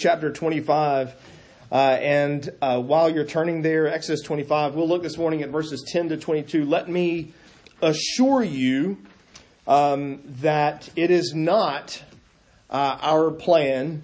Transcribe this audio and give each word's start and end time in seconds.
chapter 0.00 0.32
25. 0.32 1.14
Uh, 1.70 1.74
and 1.74 2.48
uh, 2.62 2.80
while 2.80 3.10
you're 3.10 3.26
turning 3.26 3.60
there, 3.60 3.86
Exodus 3.86 4.22
25, 4.22 4.74
we'll 4.74 4.88
look 4.88 5.02
this 5.02 5.18
morning 5.18 5.42
at 5.42 5.50
verses 5.50 5.84
10 5.92 6.08
to 6.08 6.16
22. 6.16 6.64
Let 6.64 6.88
me 6.88 7.32
assure 7.82 8.42
you 8.42 8.96
um, 9.66 10.20
that 10.40 10.88
it 10.96 11.10
is 11.10 11.34
not 11.34 12.02
uh, 12.70 12.98
our 13.02 13.30
plan 13.30 14.02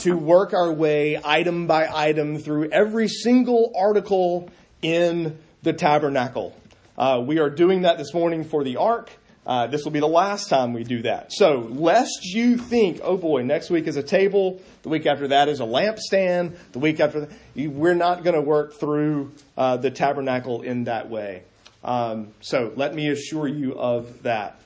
to 0.00 0.16
work 0.16 0.54
our 0.54 0.72
way 0.72 1.20
item 1.22 1.66
by 1.66 1.88
item 1.94 2.38
through 2.38 2.70
every 2.70 3.06
single 3.06 3.70
article 3.76 4.48
in 4.80 5.38
the 5.62 5.74
tabernacle. 5.74 6.56
Uh, 6.96 7.22
we 7.24 7.38
are 7.38 7.50
doing 7.50 7.82
that 7.82 7.98
this 7.98 8.14
morning 8.14 8.44
for 8.44 8.64
the 8.64 8.78
ark. 8.78 9.10
Uh, 9.46 9.66
this 9.66 9.84
will 9.84 9.90
be 9.90 10.00
the 10.00 10.06
last 10.06 10.48
time 10.48 10.72
we 10.72 10.84
do 10.84 11.02
that. 11.02 11.30
So, 11.30 11.68
lest 11.70 12.24
you 12.24 12.56
think, 12.56 13.00
oh 13.02 13.18
boy, 13.18 13.42
next 13.42 13.68
week 13.68 13.86
is 13.86 13.96
a 13.96 14.02
table, 14.02 14.60
the 14.82 14.88
week 14.88 15.04
after 15.04 15.28
that 15.28 15.48
is 15.48 15.60
a 15.60 15.64
lampstand, 15.64 16.56
the 16.72 16.78
week 16.78 16.98
after 16.98 17.20
that, 17.20 17.30
you, 17.54 17.70
we're 17.70 17.94
not 17.94 18.24
going 18.24 18.36
to 18.36 18.40
work 18.40 18.74
through 18.80 19.32
uh, 19.58 19.76
the 19.76 19.90
tabernacle 19.90 20.62
in 20.62 20.84
that 20.84 21.10
way. 21.10 21.42
Um, 21.82 22.28
so, 22.40 22.72
let 22.76 22.94
me 22.94 23.10
assure 23.10 23.46
you 23.46 23.78
of 23.78 24.22
that. 24.22 24.58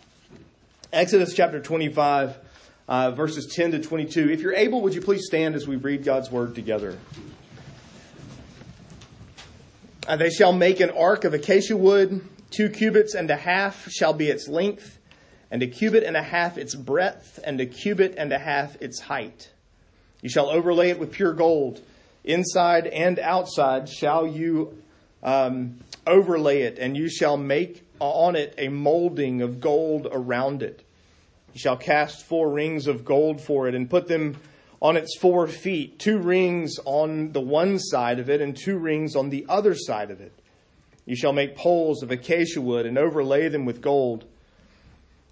Exodus 0.92 1.34
chapter 1.34 1.60
25, 1.60 2.38
uh, 2.86 3.10
verses 3.10 3.52
10 3.52 3.72
to 3.72 3.80
22. 3.80 4.30
If 4.30 4.40
you're 4.40 4.54
able, 4.54 4.80
would 4.82 4.94
you 4.94 5.02
please 5.02 5.26
stand 5.26 5.56
as 5.56 5.66
we 5.66 5.74
read 5.74 6.04
God's 6.04 6.30
word 6.30 6.54
together? 6.54 6.96
Uh, 10.06 10.16
they 10.16 10.30
shall 10.30 10.52
make 10.52 10.78
an 10.78 10.90
ark 10.90 11.24
of 11.24 11.34
acacia 11.34 11.76
wood. 11.76 12.26
Two 12.50 12.70
cubits 12.70 13.14
and 13.14 13.30
a 13.30 13.36
half 13.36 13.88
shall 13.90 14.12
be 14.12 14.28
its 14.28 14.48
length, 14.48 14.98
and 15.50 15.62
a 15.62 15.66
cubit 15.66 16.02
and 16.02 16.16
a 16.16 16.22
half 16.22 16.56
its 16.56 16.74
breadth, 16.74 17.38
and 17.44 17.60
a 17.60 17.66
cubit 17.66 18.14
and 18.16 18.32
a 18.32 18.38
half 18.38 18.76
its 18.80 19.00
height. 19.00 19.50
You 20.22 20.28
shall 20.28 20.48
overlay 20.48 20.90
it 20.90 20.98
with 20.98 21.12
pure 21.12 21.32
gold. 21.32 21.80
Inside 22.24 22.86
and 22.86 23.18
outside 23.18 23.88
shall 23.88 24.26
you 24.26 24.82
um, 25.22 25.78
overlay 26.06 26.62
it, 26.62 26.78
and 26.78 26.96
you 26.96 27.08
shall 27.08 27.36
make 27.36 27.84
on 28.00 28.36
it 28.36 28.54
a 28.58 28.68
molding 28.68 29.42
of 29.42 29.60
gold 29.60 30.08
around 30.10 30.62
it. 30.62 30.84
You 31.54 31.60
shall 31.60 31.76
cast 31.76 32.24
four 32.24 32.50
rings 32.50 32.86
of 32.86 33.04
gold 33.04 33.40
for 33.40 33.68
it, 33.68 33.74
and 33.74 33.88
put 33.88 34.08
them 34.08 34.36
on 34.80 34.96
its 34.96 35.16
four 35.18 35.46
feet, 35.48 35.98
two 35.98 36.18
rings 36.18 36.76
on 36.84 37.32
the 37.32 37.40
one 37.40 37.78
side 37.78 38.18
of 38.18 38.30
it, 38.30 38.40
and 38.40 38.56
two 38.56 38.78
rings 38.78 39.16
on 39.16 39.30
the 39.30 39.44
other 39.48 39.74
side 39.74 40.10
of 40.10 40.20
it. 40.20 40.37
You 41.08 41.16
shall 41.16 41.32
make 41.32 41.56
poles 41.56 42.02
of 42.02 42.10
acacia 42.10 42.60
wood 42.60 42.84
and 42.84 42.98
overlay 42.98 43.48
them 43.48 43.64
with 43.64 43.80
gold. 43.80 44.26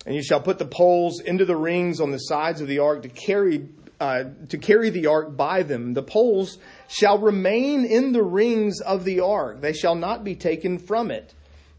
And 0.07 0.15
you 0.15 0.23
shall 0.23 0.41
put 0.41 0.59
the 0.59 0.65
poles 0.65 1.21
into 1.21 1.45
the 1.45 1.55
rings 1.55 2.01
on 2.01 2.13
the 2.13 2.19
sides 2.19 2.63
of 2.63 2.67
the 2.67 2.79
ark 2.79 3.03
to 3.03 3.11
carry 3.11 3.69
uh, 4.01 4.25
to 4.49 4.57
carry 4.57 4.89
the 4.89 5.07
ark 5.07 5.37
by 5.37 5.63
them. 5.63 5.93
The 5.93 6.03
poles 6.03 6.57
shall 6.89 7.19
remain 7.19 7.85
in 7.85 8.13
the 8.13 8.23
rings 8.23 8.81
of 8.81 9.05
the 9.05 9.21
ark; 9.21 9.61
they 9.61 9.75
shall 9.75 9.95
not 9.95 10.25
be 10.25 10.35
taken 10.35 10.79
from 10.79 11.11
it. 11.11 11.35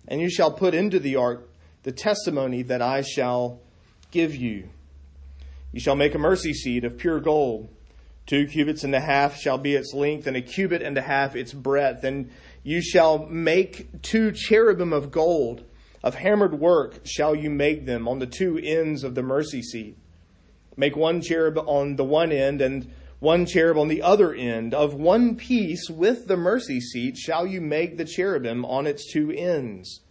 And 0.08 0.22
you 0.22 0.30
shall 0.30 0.52
put 0.52 0.76
into 0.76 1.00
the 1.00 1.16
ark 1.16 1.50
the 1.82 1.92
testimony 1.92 2.62
that 2.64 2.84
I 2.84 3.02
shall 3.02 3.62
give 4.12 4.36
you. 4.36 4.70
You 5.72 5.80
shall 5.80 5.96
make 5.96 6.14
a 6.14 6.20
mercy 6.20 6.54
seat 6.54 6.84
of 6.84 7.00
pure 7.00 7.20
gold. 7.20 7.70
Two 8.28 8.46
cubits 8.46 8.84
and 8.84 8.94
a 8.94 9.00
half 9.00 9.38
shall 9.38 9.58
be 9.58 9.74
its 9.74 9.94
length, 9.94 10.28
and 10.28 10.38
a 10.38 10.42
cubit 10.42 10.84
and 10.84 10.98
a 10.98 11.02
half 11.02 11.36
its 11.36 11.54
breadth. 11.54 12.04
And 12.04 12.30
you 12.68 12.82
shall 12.82 13.26
make 13.28 14.02
two 14.02 14.30
cherubim 14.30 14.92
of 14.92 15.10
gold. 15.10 15.64
Of 16.04 16.16
hammered 16.16 16.60
work 16.60 17.00
shall 17.06 17.34
you 17.34 17.50
make 17.50 17.86
them 17.86 18.10
on 18.10 18.20
the 18.20 18.28
two 18.28 18.60
ends 18.62 19.06
of 19.06 19.16
the 19.16 19.24
mercy 19.24 19.62
seat. 19.62 19.98
Make 20.76 20.98
one 20.98 21.22
cherub 21.22 21.58
on 21.58 21.96
the 21.96 22.04
one 22.04 22.34
end 22.34 22.60
and 22.60 22.92
one 23.20 23.46
cherub 23.46 23.78
on 23.78 23.88
the 23.88 24.02
other 24.02 24.34
end. 24.34 24.74
Of 24.74 24.94
one 24.94 25.38
piece 25.38 25.90
with 25.90 26.28
the 26.28 26.36
mercy 26.36 26.82
seat 26.82 27.16
shall 27.16 27.48
you 27.48 27.62
make 27.62 27.96
the 27.96 28.04
cherubim 28.04 28.66
on 28.66 28.86
its 28.86 29.14
two 29.14 29.32
ends. 29.32 30.02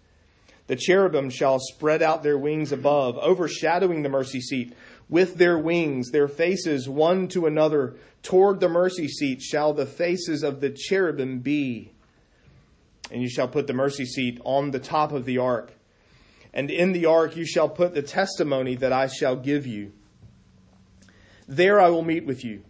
The 0.66 0.76
cherubim 0.76 1.28
shall 1.28 1.58
spread 1.58 2.00
out 2.00 2.22
their 2.22 2.38
wings 2.38 2.72
above, 2.72 3.18
overshadowing 3.18 4.02
the 4.02 4.08
mercy 4.08 4.40
seat. 4.40 4.72
With 5.10 5.34
their 5.34 5.58
wings, 5.58 6.10
their 6.10 6.26
faces 6.26 6.88
one 6.88 7.28
to 7.28 7.44
another, 7.44 7.96
toward 8.22 8.60
the 8.60 8.70
mercy 8.70 9.08
seat 9.08 9.42
shall 9.42 9.74
the 9.74 9.84
faces 9.84 10.42
of 10.42 10.62
the 10.62 10.70
cherubim 10.70 11.40
be. 11.40 11.92
And 13.10 13.22
you 13.22 13.28
shall 13.28 13.48
put 13.48 13.66
the 13.66 13.72
mercy 13.72 14.04
seat 14.04 14.40
on 14.44 14.70
the 14.70 14.78
top 14.78 15.12
of 15.12 15.24
the 15.24 15.38
ark. 15.38 15.72
And 16.52 16.70
in 16.70 16.92
the 16.92 17.06
ark 17.06 17.36
you 17.36 17.46
shall 17.46 17.68
put 17.68 17.94
the 17.94 18.02
testimony 18.02 18.74
that 18.76 18.92
I 18.92 19.06
shall 19.06 19.36
give 19.36 19.66
you. 19.66 19.92
There 21.46 21.80
I 21.80 21.88
will 21.90 22.02
meet 22.02 22.26
with 22.26 22.44
you. 22.44 22.62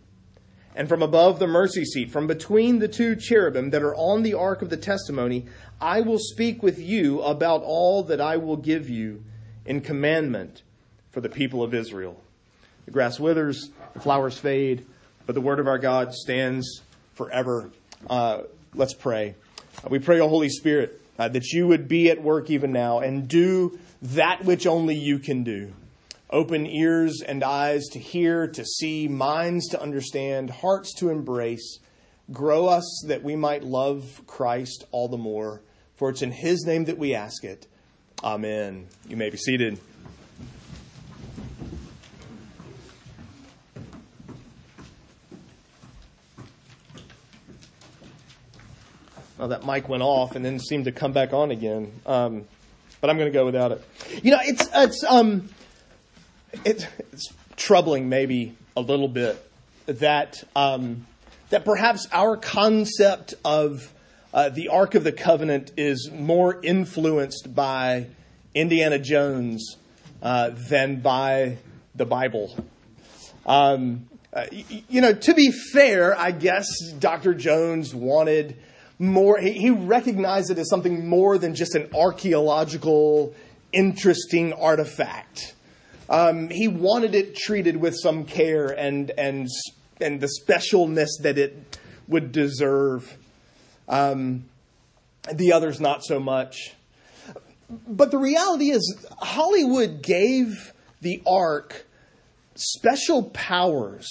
And 0.74 0.90
from 0.90 1.02
above 1.02 1.38
the 1.38 1.46
mercy 1.46 1.84
seat, 1.84 2.10
from 2.10 2.26
between 2.26 2.80
the 2.80 2.88
two 2.88 3.16
cherubim 3.16 3.70
that 3.70 3.82
are 3.82 3.94
on 3.94 4.22
the 4.22 4.34
ark 4.34 4.60
of 4.60 4.68
the 4.68 4.76
testimony, 4.76 5.46
I 5.80 6.02
will 6.02 6.18
speak 6.18 6.62
with 6.62 6.78
you 6.78 7.22
about 7.22 7.62
all 7.62 8.02
that 8.04 8.20
I 8.20 8.36
will 8.36 8.58
give 8.58 8.90
you 8.90 9.24
in 9.64 9.80
commandment 9.80 10.62
for 11.12 11.22
the 11.22 11.30
people 11.30 11.62
of 11.62 11.72
Israel. 11.72 12.20
The 12.84 12.90
grass 12.90 13.18
withers, 13.18 13.70
the 13.94 14.00
flowers 14.00 14.38
fade, 14.38 14.84
but 15.24 15.34
the 15.34 15.40
word 15.40 15.60
of 15.60 15.66
our 15.66 15.78
God 15.78 16.12
stands 16.12 16.82
forever. 17.14 17.70
Uh, 18.08 18.42
let's 18.74 18.94
pray. 18.94 19.34
Uh, 19.84 19.88
we 19.90 19.98
pray, 19.98 20.20
O 20.20 20.28
Holy 20.28 20.48
Spirit, 20.48 21.00
uh, 21.18 21.28
that 21.28 21.52
you 21.52 21.66
would 21.66 21.88
be 21.88 22.10
at 22.10 22.22
work 22.22 22.50
even 22.50 22.72
now 22.72 22.98
and 22.98 23.28
do 23.28 23.78
that 24.02 24.44
which 24.44 24.66
only 24.66 24.94
you 24.94 25.18
can 25.18 25.44
do. 25.44 25.72
Open 26.30 26.66
ears 26.66 27.22
and 27.26 27.44
eyes 27.44 27.84
to 27.92 27.98
hear, 27.98 28.48
to 28.48 28.64
see, 28.64 29.06
minds 29.08 29.68
to 29.68 29.80
understand, 29.80 30.50
hearts 30.50 30.92
to 30.94 31.08
embrace. 31.08 31.78
Grow 32.32 32.66
us 32.66 33.04
that 33.06 33.22
we 33.22 33.36
might 33.36 33.62
love 33.62 34.22
Christ 34.26 34.84
all 34.90 35.08
the 35.08 35.16
more. 35.16 35.62
For 35.96 36.10
it's 36.10 36.22
in 36.22 36.32
his 36.32 36.64
name 36.66 36.86
that 36.86 36.98
we 36.98 37.14
ask 37.14 37.44
it. 37.44 37.66
Amen. 38.22 38.88
You 39.08 39.16
may 39.16 39.30
be 39.30 39.36
seated. 39.36 39.78
Well, 49.38 49.48
that 49.48 49.66
mic 49.66 49.88
went 49.88 50.02
off 50.02 50.34
and 50.34 50.44
then 50.44 50.58
seemed 50.58 50.86
to 50.86 50.92
come 50.92 51.12
back 51.12 51.32
on 51.32 51.50
again. 51.50 51.92
Um, 52.06 52.44
but 53.00 53.10
I'm 53.10 53.18
going 53.18 53.30
to 53.30 53.38
go 53.38 53.44
without 53.44 53.72
it. 53.72 53.84
You 54.22 54.30
know, 54.30 54.38
it's 54.42 54.68
it's 54.74 55.04
um, 55.04 55.48
it's 56.64 56.86
troubling 57.56 58.08
maybe 58.08 58.56
a 58.76 58.80
little 58.80 59.08
bit 59.08 59.42
that 59.86 60.42
um, 60.54 61.06
that 61.50 61.64
perhaps 61.64 62.08
our 62.12 62.36
concept 62.36 63.34
of 63.44 63.92
uh, 64.32 64.48
the 64.48 64.68
Ark 64.68 64.94
of 64.94 65.04
the 65.04 65.12
Covenant 65.12 65.72
is 65.76 66.10
more 66.10 66.58
influenced 66.62 67.54
by 67.54 68.06
Indiana 68.54 68.98
Jones 68.98 69.76
uh, 70.22 70.50
than 70.54 71.00
by 71.00 71.58
the 71.94 72.06
Bible. 72.06 72.56
Um, 73.44 74.08
uh, 74.32 74.46
you 74.52 75.00
know, 75.00 75.14
to 75.14 75.34
be 75.34 75.50
fair, 75.50 76.18
I 76.18 76.30
guess 76.32 76.66
Dr. 76.98 77.32
Jones 77.32 77.94
wanted 77.94 78.56
more, 78.98 79.38
he, 79.38 79.52
he 79.52 79.70
recognized 79.70 80.50
it 80.50 80.58
as 80.58 80.68
something 80.68 81.08
more 81.08 81.38
than 81.38 81.54
just 81.54 81.74
an 81.74 81.88
archaeological, 81.94 83.34
interesting 83.72 84.52
artifact. 84.52 85.54
Um, 86.08 86.48
he 86.50 86.68
wanted 86.68 87.14
it 87.14 87.36
treated 87.36 87.76
with 87.76 87.96
some 88.00 88.24
care 88.24 88.68
and, 88.68 89.10
and, 89.18 89.48
and 90.00 90.20
the 90.20 90.30
specialness 90.40 91.08
that 91.22 91.36
it 91.36 91.78
would 92.08 92.32
deserve. 92.32 93.16
Um, 93.88 94.44
the 95.32 95.52
others, 95.52 95.80
not 95.80 96.04
so 96.04 96.20
much. 96.20 96.72
But 97.68 98.12
the 98.12 98.18
reality 98.18 98.70
is, 98.70 99.06
Hollywood 99.18 100.02
gave 100.02 100.72
the 101.00 101.20
Ark 101.26 101.86
special 102.54 103.24
powers. 103.24 104.08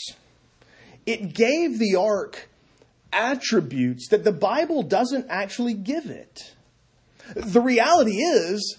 It 1.06 1.34
gave 1.34 1.80
the 1.80 1.96
Ark 1.96 2.50
attributes 3.12 4.10
that 4.10 4.24
the 4.24 4.32
Bible 4.32 4.84
doesn't 4.84 5.28
actually 5.30 5.74
give 5.74 6.08
it. 6.08 6.54
The 7.36 7.62
reality 7.62 8.18
is, 8.18 8.78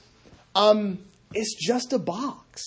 um, 0.55 0.99
it's 1.33 1.55
just 1.55 1.93
a 1.93 1.99
box. 1.99 2.63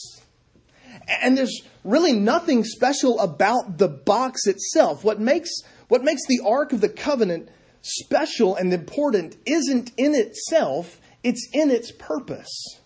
And 1.22 1.38
there's 1.38 1.62
really 1.84 2.14
nothing 2.14 2.64
special 2.64 3.20
about 3.20 3.78
the 3.78 3.88
box 3.88 4.46
itself. 4.46 5.04
What 5.04 5.20
makes, 5.20 5.50
what 5.88 6.04
makes 6.04 6.22
the 6.28 6.42
Ark 6.46 6.74
of 6.74 6.82
the 6.82 6.90
Covenant 6.90 7.50
special 7.82 8.56
and 8.56 8.74
important 8.74 9.38
isn't 9.46 9.92
in 9.98 10.14
itself, 10.14 11.00
it's 11.24 11.48
in 11.54 11.72
its 11.72 11.92
purpose. 11.92 12.80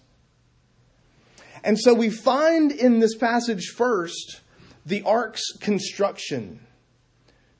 And 1.63 1.79
so 1.79 1.93
we 1.93 2.09
find 2.09 2.71
in 2.71 2.99
this 2.99 3.15
passage 3.15 3.67
first 3.75 4.41
the 4.85 5.01
ark's 5.03 5.43
construction. 5.59 6.59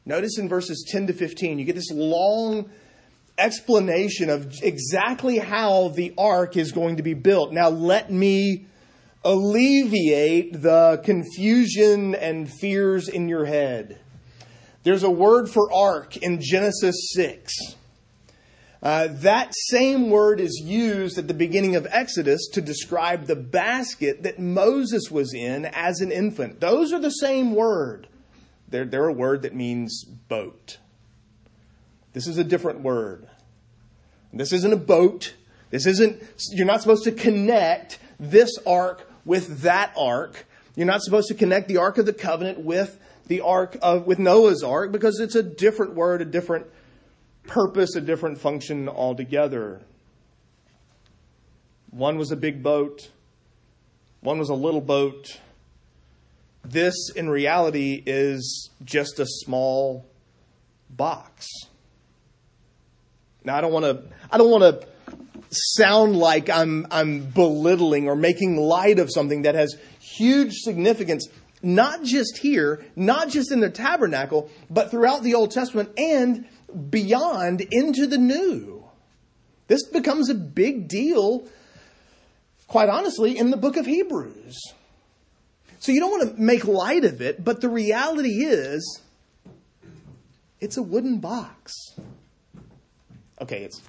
Notice 0.05 0.37
in 0.37 0.49
verses 0.49 0.85
10 0.89 1.07
to 1.07 1.13
15, 1.13 1.59
you 1.59 1.65
get 1.65 1.75
this 1.75 1.91
long 1.91 2.69
explanation 3.37 4.29
of 4.29 4.61
exactly 4.61 5.39
how 5.39 5.89
the 5.89 6.13
ark 6.17 6.57
is 6.57 6.71
going 6.71 6.97
to 6.97 7.03
be 7.03 7.13
built. 7.13 7.53
Now, 7.53 7.69
let 7.69 8.11
me 8.11 8.65
alleviate 9.23 10.61
the 10.61 11.01
confusion 11.03 12.15
and 12.15 12.51
fears 12.51 13.07
in 13.07 13.29
your 13.29 13.45
head. 13.45 13.99
There's 14.83 15.03
a 15.03 15.09
word 15.09 15.49
for 15.49 15.71
ark 15.71 16.17
in 16.17 16.39
Genesis 16.41 17.11
6. 17.13 17.53
Uh, 18.81 19.07
that 19.09 19.53
same 19.69 20.09
word 20.09 20.41
is 20.41 20.61
used 20.61 21.17
at 21.17 21.29
the 21.29 21.33
beginning 21.33 21.77
of 21.77 21.87
Exodus 21.89 22.49
to 22.51 22.61
describe 22.61 23.25
the 23.25 23.35
basket 23.35 24.23
that 24.23 24.39
Moses 24.39 25.09
was 25.09 25.33
in 25.33 25.65
as 25.67 26.01
an 26.01 26.11
infant. 26.11 26.59
Those 26.59 26.91
are 26.91 26.99
the 26.99 27.09
same 27.09 27.55
word. 27.55 28.09
They're, 28.73 28.85
they're 28.85 29.07
a 29.07 29.13
word 29.13 29.43
that 29.43 29.53
means 29.53 30.03
boat. 30.03 30.79
This 32.13 32.25
is 32.25 32.39
a 32.39 32.43
different 32.43 32.79
word. 32.79 33.29
This 34.33 34.51
isn't 34.51 34.73
a 34.73 34.77
boat. 34.77 35.35
This 35.69 35.85
isn't, 35.85 36.23
you're 36.53 36.65
not 36.65 36.81
supposed 36.81 37.03
to 37.03 37.11
connect 37.11 37.99
this 38.19 38.49
ark 38.65 39.07
with 39.25 39.61
that 39.61 39.93
ark. 39.95 40.47
You're 40.75 40.87
not 40.87 41.03
supposed 41.03 41.27
to 41.27 41.35
connect 41.35 41.67
the 41.67 41.77
Ark 41.77 41.99
of 41.99 42.07
the 42.07 42.13
Covenant 42.13 42.61
with 42.61 42.99
the 43.27 43.41
Ark 43.41 43.77
of, 43.83 44.07
with 44.07 44.17
Noah's 44.17 44.63
Ark 44.63 44.91
because 44.91 45.19
it's 45.19 45.35
a 45.35 45.43
different 45.43 45.93
word, 45.93 46.23
a 46.23 46.25
different 46.25 46.65
purpose, 47.45 47.95
a 47.95 48.01
different 48.01 48.39
function 48.39 48.89
altogether. 48.89 49.81
One 51.91 52.17
was 52.17 52.31
a 52.31 52.35
big 52.35 52.63
boat, 52.63 53.11
one 54.21 54.39
was 54.39 54.49
a 54.49 54.55
little 54.55 54.81
boat. 54.81 55.37
This, 56.63 57.09
in 57.15 57.29
reality, 57.29 58.01
is 58.05 58.69
just 58.83 59.19
a 59.19 59.25
small 59.25 60.05
box. 60.89 61.47
Now, 63.43 63.57
I 63.57 63.61
don't 63.61 63.73
want 63.73 63.85
to. 63.85 64.03
I 64.31 64.37
don't 64.37 64.49
want 64.49 64.63
to 64.63 64.87
sound 65.49 66.15
like 66.15 66.49
I'm 66.49 66.87
I'm 66.89 67.25
belittling 67.25 68.07
or 68.07 68.15
making 68.15 68.57
light 68.57 68.99
of 68.99 69.11
something 69.11 69.43
that 69.43 69.55
has 69.55 69.75
huge 69.99 70.53
significance, 70.53 71.27
not 71.61 72.03
just 72.03 72.37
here, 72.37 72.85
not 72.95 73.29
just 73.29 73.51
in 73.51 73.59
the 73.59 73.69
tabernacle, 73.69 74.49
but 74.69 74.91
throughout 74.91 75.23
the 75.23 75.35
Old 75.35 75.51
Testament 75.51 75.89
and 75.97 76.45
beyond 76.89 77.61
into 77.71 78.07
the 78.07 78.17
New. 78.17 78.85
This 79.67 79.87
becomes 79.87 80.29
a 80.29 80.35
big 80.35 80.87
deal, 80.87 81.47
quite 82.67 82.89
honestly, 82.89 83.37
in 83.37 83.49
the 83.49 83.57
book 83.57 83.77
of 83.77 83.85
Hebrews. 83.85 84.73
So 85.83 85.91
you 85.91 85.99
don't 85.99 86.11
want 86.11 86.37
to 86.37 86.41
make 86.41 86.63
light 86.63 87.03
of 87.03 87.21
it, 87.21 87.43
but 87.43 87.59
the 87.59 87.67
reality 87.67 88.45
is 88.45 89.01
it's 90.61 90.77
a 90.77 90.81
wooden 90.81 91.19
box. 91.19 91.73
Okay, 93.41 93.63
it's 93.63 93.81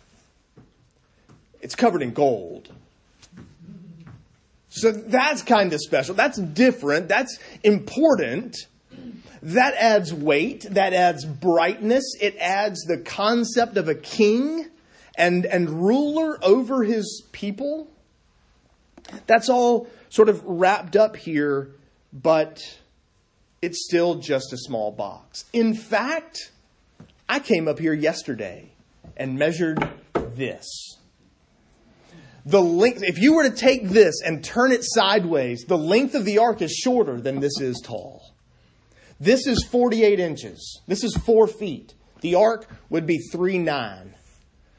it's 1.61 1.77
covered 1.77 2.03
in 2.03 2.13
gold. 2.13 2.73
So 4.71 4.91
that's 4.91 5.43
kind 5.43 5.73
of 5.73 5.79
special. 5.81 6.17
That's 6.17 6.37
different. 6.37 7.07
That's 7.07 7.39
important. 7.63 8.57
That 9.41 9.75
adds 9.75 10.13
weight. 10.13 10.67
That 10.69 10.95
adds 10.95 11.25
brightness. 11.25 12.17
It 12.21 12.37
adds 12.39 12.83
the 12.87 12.99
concept 12.99 13.77
of 13.77 13.89
a 13.89 13.95
king 13.95 14.67
and, 15.17 15.47
and 15.47 15.71
ruler 15.71 16.45
over 16.45 16.83
his 16.83 17.23
people. 17.31 17.87
That's 19.29 19.49
all 19.49 19.87
sort 20.09 20.29
of 20.29 20.43
wrapped 20.45 20.97
up 20.97 21.15
here, 21.15 21.71
but 22.15 22.79
it's 23.61 23.85
still 23.85 24.15
just 24.15 24.53
a 24.53 24.57
small 24.57 24.93
box. 24.93 25.45
In 25.53 25.75
fact, 25.75 26.53
I 27.29 27.41
came 27.41 27.67
up 27.67 27.81
here 27.81 27.93
yesterday 27.93 28.73
and 29.17 29.37
measured 29.37 29.87
this. 30.35 30.97
The 32.47 32.61
length, 32.61 33.03
if 33.03 33.19
you 33.19 33.35
were 33.35 33.49
to 33.49 33.57
take 33.57 33.89
this 33.89 34.21
and 34.25 34.45
turn 34.45 34.71
it 34.71 34.85
sideways, 34.85 35.65
the 35.65 35.79
length 35.79 36.15
of 36.15 36.25
the 36.25 36.39
ark 36.39 36.63
is 36.63 36.73
shorter 36.73 37.21
than 37.21 37.41
this 37.41 37.59
is 37.59 37.81
tall. 37.83 38.35
This 39.19 39.47
is 39.47 39.65
48 39.65 40.21
inches. 40.21 40.83
This 40.87 41.03
is 41.03 41.17
four 41.17 41.47
feet. 41.47 41.95
The 42.21 42.35
ark 42.35 42.69
would 42.91 43.07
be 43.07 43.19
three 43.19 43.59
nine. 43.59 44.15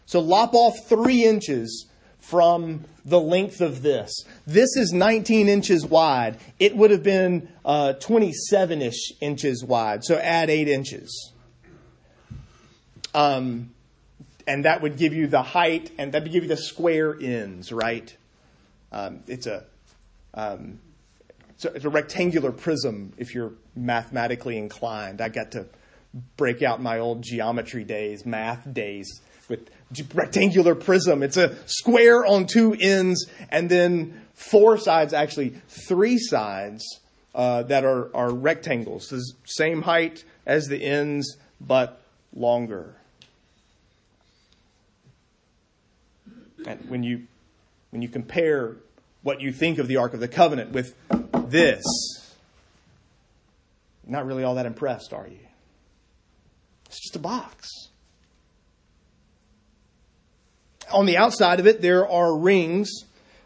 So 0.06 0.20
lop 0.20 0.54
off 0.54 0.88
three 0.88 1.24
inches 1.24 1.88
from 2.28 2.84
the 3.06 3.20
length 3.20 3.62
of 3.62 3.84
this. 3.84 4.12
This 4.48 4.76
is 4.76 4.92
19 4.92 5.48
inches 5.48 5.86
wide. 5.86 6.38
It 6.60 6.76
would 6.76 6.92
have 6.92 7.04
been 7.04 7.50
27 7.64 8.82
uh, 8.82 8.86
ish 8.86 9.14
inches 9.22 9.64
wide. 9.64 10.04
So 10.04 10.18
add 10.18 10.50
eight 10.50 10.68
inches. 10.68 11.32
Um, 13.14 13.72
and 14.48 14.66
that 14.66 14.82
would 14.82 14.98
give 14.98 15.14
you 15.14 15.28
the 15.28 15.42
height, 15.42 15.92
and 15.98 16.12
that 16.12 16.24
would 16.24 16.32
give 16.32 16.44
you 16.44 16.50
the 16.50 16.58
square 16.58 17.16
ends, 17.20 17.72
right? 17.72 18.16
Um, 18.92 19.24
it's 19.28 19.48
a 19.48 19.64
um, 20.34 20.80
it's 21.50 21.66
a, 21.66 21.74
it's 21.74 21.86
a 21.86 21.90
rectangular 21.90 22.52
prism 22.52 23.14
if 23.18 23.34
you're 23.34 23.54
mathematically 23.76 24.58
inclined. 24.58 25.22
I 25.22 25.30
got 25.30 25.52
to 25.52 25.66
break 26.38 26.62
out 26.62 26.82
my 26.82 27.00
old 27.00 27.22
geometry 27.22 27.84
days, 27.84 28.26
math 28.26 28.72
days 28.74 29.22
with 29.48 29.70
rectangular 30.14 30.76
prism. 30.76 31.24
It's 31.24 31.38
a 31.38 31.56
square 31.68 32.26
on 32.26 32.48
two 32.48 32.76
ends, 32.80 33.30
and 33.50 33.70
then 33.70 34.22
four 34.34 34.78
sides, 34.78 35.14
actually 35.14 35.62
three 35.68 36.18
sides 36.18 36.84
uh, 37.34 37.64
that 37.64 37.86
are, 37.86 38.16
are 38.16 38.34
rectangles. 38.34 39.08
The 39.08 39.24
same 39.46 39.84
height 39.84 40.24
as 40.46 40.68
the 40.68 40.84
ends, 40.84 41.38
but 41.60 42.02
longer. 42.34 42.96
And 46.66 46.90
when 46.90 47.04
you, 47.04 47.28
when 47.92 48.02
you 48.02 48.10
compare 48.10 48.76
what 49.22 49.42
you 49.42 49.52
think 49.52 49.78
of 49.78 49.88
the 49.88 49.98
Ark 49.98 50.14
of 50.14 50.20
the 50.20 50.28
Covenant 50.28 50.72
with 50.72 50.96
this, 51.48 51.84
not 54.06 54.26
really 54.26 54.44
all 54.44 54.56
that 54.56 54.66
impressed, 54.66 55.14
are 55.14 55.28
you? 55.28 55.40
It's 56.86 57.02
just 57.02 57.16
a 57.16 57.20
box. 57.20 57.90
On 60.92 61.06
the 61.06 61.18
outside 61.18 61.60
of 61.60 61.68
it, 61.68 61.82
there 61.82 62.08
are 62.08 62.38
rings, 62.38 62.92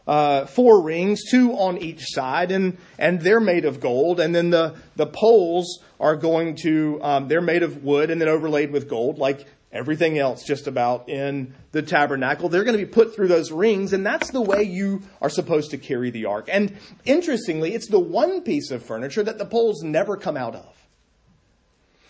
uh, 0.07 0.45
four 0.45 0.83
rings, 0.83 1.21
two 1.29 1.53
on 1.53 1.77
each 1.77 2.03
side, 2.07 2.51
and, 2.51 2.77
and 2.97 3.21
they're 3.21 3.39
made 3.39 3.65
of 3.65 3.79
gold. 3.79 4.19
And 4.19 4.33
then 4.35 4.49
the, 4.49 4.75
the 4.95 5.07
poles 5.07 5.81
are 5.99 6.15
going 6.15 6.55
to, 6.63 6.99
um, 7.01 7.27
they're 7.27 7.41
made 7.41 7.63
of 7.63 7.83
wood 7.83 8.09
and 8.09 8.19
then 8.19 8.27
overlaid 8.27 8.71
with 8.71 8.89
gold, 8.89 9.19
like 9.19 9.45
everything 9.71 10.17
else 10.17 10.43
just 10.43 10.67
about 10.67 11.09
in 11.09 11.53
the 11.71 11.81
tabernacle. 11.81 12.49
They're 12.49 12.63
going 12.63 12.77
to 12.77 12.85
be 12.85 12.91
put 12.91 13.15
through 13.15 13.27
those 13.27 13.51
rings, 13.51 13.93
and 13.93 14.05
that's 14.05 14.31
the 14.31 14.41
way 14.41 14.63
you 14.63 15.01
are 15.21 15.29
supposed 15.29 15.71
to 15.71 15.77
carry 15.77 16.09
the 16.09 16.25
ark. 16.25 16.49
And 16.51 16.75
interestingly, 17.05 17.73
it's 17.73 17.87
the 17.87 17.99
one 17.99 18.41
piece 18.41 18.71
of 18.71 18.83
furniture 18.83 19.23
that 19.23 19.37
the 19.37 19.45
poles 19.45 19.83
never 19.83 20.17
come 20.17 20.37
out 20.37 20.55
of. 20.55 20.75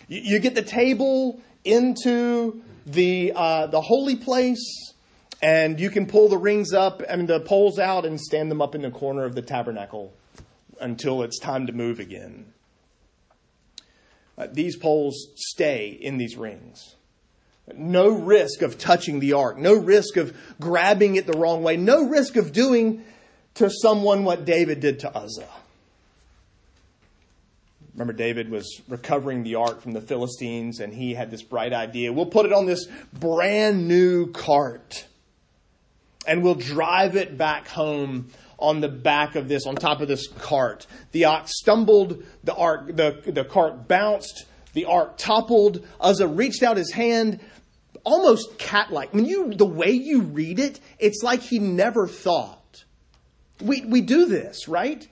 You, 0.08 0.20
you 0.22 0.38
get 0.38 0.54
the 0.54 0.62
table 0.62 1.40
into 1.64 2.62
the 2.86 3.32
uh, 3.36 3.66
the 3.66 3.80
holy 3.80 4.16
place, 4.16 4.89
and 5.42 5.80
you 5.80 5.90
can 5.90 6.06
pull 6.06 6.28
the 6.28 6.38
rings 6.38 6.72
up 6.72 7.02
and 7.08 7.28
the 7.28 7.40
poles 7.40 7.78
out 7.78 8.04
and 8.04 8.20
stand 8.20 8.50
them 8.50 8.60
up 8.60 8.74
in 8.74 8.82
the 8.82 8.90
corner 8.90 9.24
of 9.24 9.34
the 9.34 9.42
tabernacle 9.42 10.12
until 10.80 11.22
it's 11.22 11.38
time 11.38 11.66
to 11.66 11.72
move 11.72 11.98
again. 12.00 12.52
Uh, 14.36 14.46
these 14.50 14.76
poles 14.76 15.28
stay 15.36 15.88
in 15.88 16.16
these 16.16 16.36
rings. 16.36 16.96
No 17.74 18.08
risk 18.08 18.62
of 18.62 18.78
touching 18.78 19.20
the 19.20 19.34
ark. 19.34 19.58
No 19.58 19.74
risk 19.74 20.16
of 20.16 20.36
grabbing 20.60 21.16
it 21.16 21.26
the 21.26 21.38
wrong 21.38 21.62
way. 21.62 21.76
No 21.76 22.04
risk 22.04 22.36
of 22.36 22.52
doing 22.52 23.04
to 23.54 23.70
someone 23.70 24.24
what 24.24 24.44
David 24.44 24.80
did 24.80 25.00
to 25.00 25.14
Uzzah. 25.14 25.48
Remember, 27.92 28.12
David 28.12 28.50
was 28.50 28.80
recovering 28.88 29.42
the 29.42 29.56
ark 29.56 29.82
from 29.82 29.92
the 29.92 30.00
Philistines, 30.00 30.80
and 30.80 30.94
he 30.94 31.12
had 31.12 31.30
this 31.30 31.42
bright 31.42 31.72
idea. 31.72 32.12
We'll 32.12 32.26
put 32.26 32.46
it 32.46 32.52
on 32.52 32.64
this 32.64 32.86
brand 33.12 33.88
new 33.88 34.32
cart, 34.32 35.06
and 36.30 36.44
we'll 36.44 36.54
drive 36.54 37.16
it 37.16 37.36
back 37.36 37.66
home 37.66 38.28
on 38.56 38.80
the 38.80 38.88
back 38.88 39.34
of 39.34 39.48
this, 39.48 39.66
on 39.66 39.74
top 39.74 40.00
of 40.00 40.06
this 40.06 40.28
cart. 40.28 40.86
The 41.10 41.24
ox 41.24 41.58
stumbled, 41.58 42.22
the 42.44 42.54
ark, 42.54 42.86
the, 42.86 43.20
the 43.26 43.44
cart 43.44 43.88
bounced, 43.88 44.44
the 44.72 44.84
ark 44.84 45.16
toppled. 45.16 45.84
Uzzah 46.00 46.28
reached 46.28 46.62
out 46.62 46.76
his 46.76 46.92
hand, 46.92 47.40
almost 48.04 48.58
cat-like. 48.58 49.12
When 49.12 49.24
you, 49.24 49.52
the 49.52 49.66
way 49.66 49.90
you 49.90 50.22
read 50.22 50.60
it, 50.60 50.78
it's 51.00 51.20
like 51.24 51.40
he 51.40 51.58
never 51.58 52.06
thought. 52.06 52.84
We, 53.60 53.80
we 53.80 54.00
do 54.00 54.26
this, 54.26 54.68
right? 54.68 55.04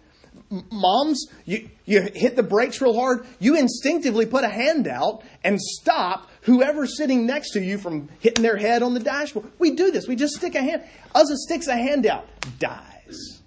Moms, 0.71 1.27
you, 1.45 1.69
you 1.85 2.09
hit 2.15 2.37
the 2.37 2.45
brakes 2.45 2.81
real 2.81 2.95
hard, 2.95 3.27
you 3.41 3.57
instinctively 3.57 4.25
put 4.25 4.45
a 4.45 4.49
hand 4.49 4.87
out 4.87 5.25
and 5.43 5.61
stop 5.61 6.28
whoever's 6.43 6.97
sitting 6.97 7.27
next 7.27 7.53
to 7.53 7.61
you 7.61 7.79
from 7.79 8.09
hitting 8.21 8.43
their 8.43 8.57
head 8.57 8.83
on 8.83 8.95
the 8.95 9.01
dashboard. 9.01 9.51
We 9.59 9.73
do 9.73 9.91
this. 9.91 10.07
We 10.07 10.17
just 10.17 10.35
stick 10.35 10.55
a 10.55 10.63
hand. 10.63 10.83
Uzzah 11.15 11.37
sticks 11.37 11.67
a 11.67 11.77
hand 11.77 12.07
out, 12.07 12.27
dies. 12.59 13.41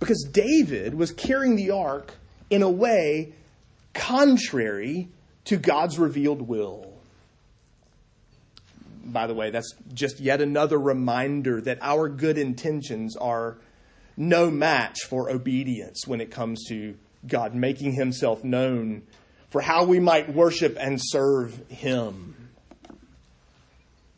Because 0.00 0.28
David 0.30 0.94
was 0.94 1.12
carrying 1.12 1.56
the 1.56 1.70
ark 1.70 2.14
in 2.50 2.62
a 2.62 2.70
way 2.70 3.32
contrary 3.94 5.08
to 5.46 5.56
God's 5.56 5.98
revealed 5.98 6.42
will 6.42 6.88
by 9.12 9.26
the 9.26 9.34
way, 9.34 9.50
that's 9.50 9.74
just 9.92 10.20
yet 10.20 10.40
another 10.40 10.78
reminder 10.78 11.60
that 11.62 11.78
our 11.80 12.08
good 12.08 12.38
intentions 12.38 13.16
are 13.16 13.58
no 14.16 14.50
match 14.50 14.98
for 15.08 15.30
obedience 15.30 16.06
when 16.06 16.20
it 16.20 16.30
comes 16.30 16.64
to 16.68 16.96
God 17.26 17.54
making 17.54 17.92
himself 17.92 18.44
known 18.44 19.02
for 19.50 19.60
how 19.60 19.84
we 19.84 20.00
might 20.00 20.32
worship 20.32 20.76
and 20.78 20.98
serve 21.00 21.68
Him. 21.68 22.34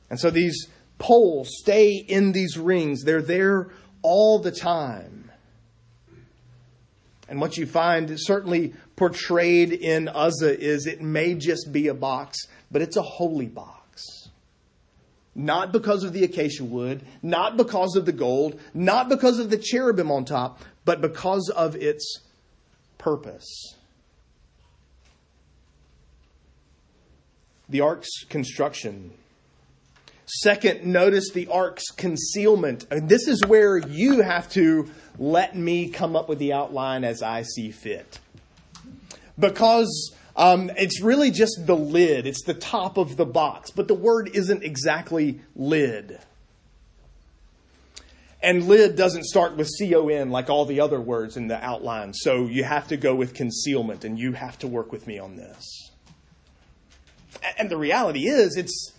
And 0.08 0.18
so 0.18 0.30
these 0.30 0.66
poles 0.99 1.50
stay 1.58 1.94
in 1.94 2.32
these 2.32 2.58
rings, 2.58 3.04
they're 3.04 3.22
there 3.22 3.70
all 4.02 4.38
the 4.38 4.52
time. 4.52 5.30
And 7.28 7.40
what 7.40 7.56
you 7.56 7.64
find 7.64 8.12
certainly 8.16 8.75
portrayed 8.96 9.72
in 9.72 10.08
Uzzah 10.08 10.60
is 10.60 10.87
it 10.87 11.00
may 11.00 11.34
just 11.34 11.70
be 11.70 11.87
a 11.87 11.94
box, 11.94 12.37
but 12.72 12.82
it's 12.82 12.96
a 12.96 13.02
holy 13.02 13.46
box. 13.46 14.28
Not 15.37 15.70
because 15.70 16.02
of 16.02 16.12
the 16.12 16.25
acacia 16.25 16.64
wood, 16.64 17.02
not 17.22 17.56
because 17.56 17.94
of 17.94 18.04
the 18.04 18.12
gold, 18.12 18.60
not 18.75 19.08
because 19.08 19.38
of 19.38 19.49
the 19.49 19.58
cherubim 19.58 20.10
on 20.10 20.25
top, 20.25 20.60
but 20.84 21.00
because 21.00 21.49
of 21.54 21.76
its 21.76 22.20
purpose. 22.99 23.76
The 27.70 27.80
ark's 27.80 28.24
construction. 28.28 29.12
Second, 30.26 30.84
notice 30.84 31.30
the 31.30 31.48
ark's 31.48 31.86
concealment. 31.96 32.88
Mean, 32.90 33.06
this 33.06 33.26
is 33.26 33.44
where 33.46 33.78
you 33.78 34.20
have 34.20 34.48
to 34.50 34.90
let 35.18 35.56
me 35.56 35.88
come 35.88 36.14
up 36.14 36.28
with 36.28 36.38
the 36.38 36.52
outline 36.52 37.04
as 37.04 37.22
I 37.22 37.42
see 37.42 37.70
fit. 37.70 38.18
Because 39.38 40.12
um, 40.36 40.70
it's 40.76 41.00
really 41.00 41.30
just 41.30 41.66
the 41.66 41.76
lid, 41.76 42.26
it's 42.26 42.44
the 42.44 42.54
top 42.54 42.96
of 42.96 43.16
the 43.16 43.24
box, 43.24 43.70
but 43.70 43.88
the 43.88 43.94
word 43.94 44.30
isn't 44.34 44.62
exactly 44.62 45.40
lid. 45.56 46.18
And 48.42 48.68
lid 48.68 48.96
doesn't 48.96 49.24
start 49.24 49.56
with 49.56 49.68
C 49.68 49.94
O 49.94 50.08
N 50.08 50.30
like 50.30 50.48
all 50.48 50.64
the 50.64 50.80
other 50.80 51.00
words 51.00 51.36
in 51.36 51.48
the 51.48 51.62
outline, 51.62 52.14
so 52.14 52.46
you 52.46 52.64
have 52.64 52.88
to 52.88 52.96
go 52.96 53.14
with 53.14 53.34
concealment, 53.34 54.04
and 54.04 54.18
you 54.18 54.32
have 54.32 54.58
to 54.60 54.66
work 54.66 54.92
with 54.92 55.06
me 55.06 55.18
on 55.18 55.36
this. 55.36 55.90
And 57.58 57.70
the 57.70 57.76
reality 57.76 58.28
is, 58.28 58.56
it's 58.56 58.92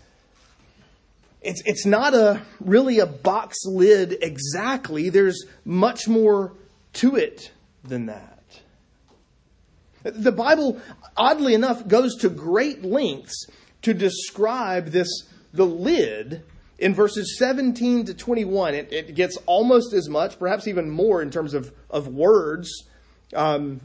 it's 1.41 1.61
it's 1.65 1.85
not 1.85 2.13
a 2.13 2.41
really 2.59 2.99
a 2.99 3.05
box 3.05 3.57
lid 3.65 4.17
exactly. 4.21 5.09
There's 5.09 5.45
much 5.65 6.07
more 6.07 6.53
to 6.93 7.15
it 7.15 7.51
than 7.83 8.07
that. 8.07 8.37
The 10.03 10.31
Bible, 10.31 10.81
oddly 11.15 11.53
enough, 11.53 11.87
goes 11.87 12.15
to 12.17 12.29
great 12.29 12.83
lengths 12.83 13.47
to 13.83 13.93
describe 13.93 14.87
this 14.87 15.27
the 15.53 15.65
lid 15.65 16.43
in 16.79 16.95
verses 16.95 17.37
17 17.37 18.05
to 18.05 18.13
21. 18.13 18.73
It, 18.73 18.91
it 18.91 19.15
gets 19.15 19.37
almost 19.45 19.93
as 19.93 20.09
much, 20.09 20.39
perhaps 20.39 20.67
even 20.67 20.89
more, 20.89 21.21
in 21.21 21.29
terms 21.29 21.53
of, 21.53 21.71
of 21.89 22.07
words, 22.07 22.87
um, 23.35 23.81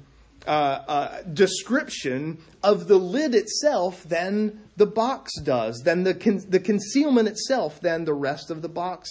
uh, 0.47 0.51
uh, 0.51 1.23
description 1.23 2.39
of 2.63 2.89
the 2.89 2.99
lid 2.99 3.35
itself 3.35 4.05
than 4.05 4.61
the 4.77 4.87
box 4.87 5.33
does, 5.41 5.83
than 5.85 6.05
the, 6.05 6.15
con- 6.15 6.45
the 6.49 6.61
concealment 6.61 7.29
itself 7.29 7.81
than 7.81 8.05
the 8.05 8.15
rest 8.15 8.51
of 8.51 8.63
the 8.63 8.69
box 8.69 9.09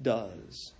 does. 0.00 0.72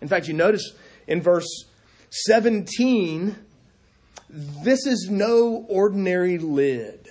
In 0.00 0.08
fact, 0.08 0.28
you 0.28 0.34
notice 0.34 0.72
in 1.06 1.22
verse 1.22 1.64
17 2.10 3.36
this 4.30 4.86
is 4.86 5.08
no 5.10 5.66
ordinary 5.68 6.38
lid. 6.38 7.08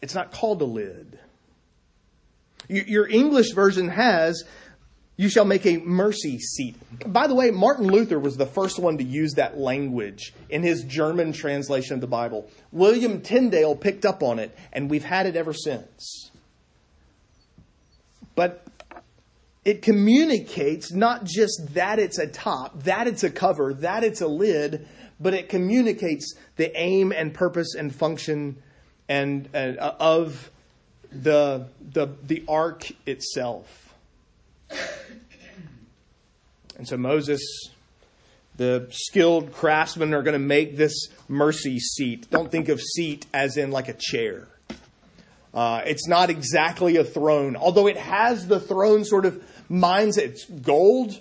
It's 0.00 0.14
not 0.14 0.30
called 0.30 0.62
a 0.62 0.66
lid. 0.66 1.18
Your 2.68 3.08
English 3.08 3.52
version 3.52 3.88
has, 3.88 4.44
you 5.16 5.28
shall 5.28 5.44
make 5.44 5.64
a 5.64 5.78
mercy 5.78 6.38
seat. 6.38 6.76
By 7.06 7.26
the 7.26 7.34
way, 7.34 7.50
Martin 7.50 7.86
Luther 7.86 8.18
was 8.18 8.36
the 8.36 8.46
first 8.46 8.78
one 8.78 8.98
to 8.98 9.04
use 9.04 9.34
that 9.34 9.56
language 9.56 10.34
in 10.50 10.62
his 10.62 10.84
German 10.84 11.32
translation 11.32 11.94
of 11.94 12.00
the 12.00 12.06
Bible. 12.06 12.50
William 12.70 13.22
Tyndale 13.22 13.76
picked 13.76 14.04
up 14.04 14.22
on 14.22 14.38
it, 14.38 14.56
and 14.72 14.90
we've 14.90 15.04
had 15.04 15.26
it 15.26 15.34
ever 15.34 15.54
since. 15.54 16.30
But 18.34 18.66
it 19.64 19.80
communicates 19.82 20.92
not 20.92 21.24
just 21.24 21.74
that 21.74 21.98
it's 21.98 22.18
a 22.18 22.26
top, 22.26 22.82
that 22.84 23.06
it's 23.06 23.24
a 23.24 23.30
cover, 23.30 23.72
that 23.74 24.04
it's 24.04 24.20
a 24.20 24.28
lid, 24.28 24.86
but 25.18 25.32
it 25.32 25.48
communicates 25.48 26.34
the 26.56 26.70
aim 26.78 27.10
and 27.10 27.32
purpose 27.32 27.74
and 27.74 27.94
function 27.94 28.62
and 29.08 29.48
uh, 29.54 29.94
of 29.98 30.50
the 31.10 31.68
the 31.80 32.08
the 32.22 32.44
ark 32.46 32.86
itself. 33.06 33.85
And 36.78 36.86
so 36.86 36.96
Moses, 36.96 37.40
the 38.56 38.86
skilled 38.90 39.52
craftsmen 39.52 40.12
are 40.12 40.22
going 40.22 40.34
to 40.34 40.38
make 40.38 40.76
this 40.76 41.08
mercy 41.28 41.78
seat. 41.78 42.30
Don't 42.30 42.50
think 42.50 42.68
of 42.68 42.80
seat 42.80 43.26
as 43.32 43.56
in 43.56 43.70
like 43.70 43.88
a 43.88 43.94
chair. 43.94 44.46
Uh, 45.54 45.82
it's 45.86 46.06
not 46.06 46.28
exactly 46.28 46.96
a 46.96 47.04
throne, 47.04 47.56
although 47.56 47.86
it 47.86 47.96
has 47.96 48.46
the 48.46 48.60
throne 48.60 49.04
sort 49.04 49.24
of 49.24 49.42
mindset. 49.70 50.24
It's 50.24 50.44
gold. 50.44 51.18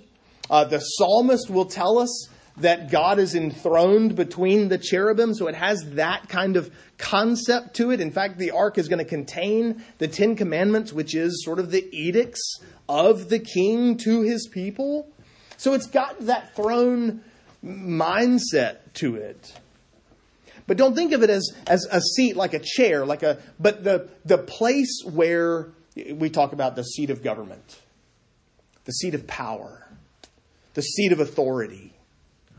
Uh, 0.50 0.66
the 0.66 0.80
psalmist 0.80 1.50
will 1.50 1.66
tell 1.66 2.00
us 2.00 2.28
that 2.58 2.90
God 2.90 3.20
is 3.20 3.36
enthroned 3.36 4.16
between 4.16 4.70
the 4.70 4.78
cherubim, 4.78 5.34
so 5.34 5.48
it 5.48 5.56
has 5.56 5.84
that 5.92 6.30
kind 6.30 6.56
of 6.56 6.74
concept 6.98 7.76
to 7.76 7.92
it. 7.92 8.00
In 8.00 8.12
fact, 8.12 8.38
the 8.38 8.52
ark 8.52 8.78
is 8.78 8.88
going 8.88 9.04
to 9.04 9.10
contain 9.10 9.84
the 9.98 10.08
Ten 10.08 10.36
Commandments, 10.36 10.94
which 10.94 11.14
is 11.14 11.44
sort 11.44 11.60
of 11.60 11.72
the 11.72 11.88
edicts 11.92 12.60
of 12.88 13.30
the 13.30 13.40
king 13.40 13.98
to 13.98 14.22
his 14.22 14.48
people. 14.48 15.10
So 15.58 15.74
it's 15.74 15.88
got 15.88 16.20
that 16.28 16.56
throne 16.56 17.24
mindset 17.64 18.78
to 18.96 19.16
it. 19.16 19.54
But 20.68 20.78
don't 20.78 20.96
think 20.96 21.12
of 21.12 21.24
it 21.24 21.30
as, 21.30 21.54
as 21.68 21.88
a 21.92 22.02
seat 22.02 22.36
like 22.36 22.54
a 22.54 22.60
chair, 22.60 23.06
like 23.06 23.24
a 23.24 23.40
but 23.60 23.84
the 23.84 24.10
the 24.24 24.38
place 24.38 25.04
where 25.04 25.70
we 25.96 26.30
talk 26.30 26.54
about 26.54 26.76
the 26.76 26.84
seat 26.84 27.10
of 27.10 27.24
government 27.24 27.80
the 28.86 28.92
seat 28.92 29.16
of 29.16 29.28
power, 29.28 29.88
the 30.76 30.82
seat 30.82 31.12
of 31.12 31.20
authority. 31.20 31.92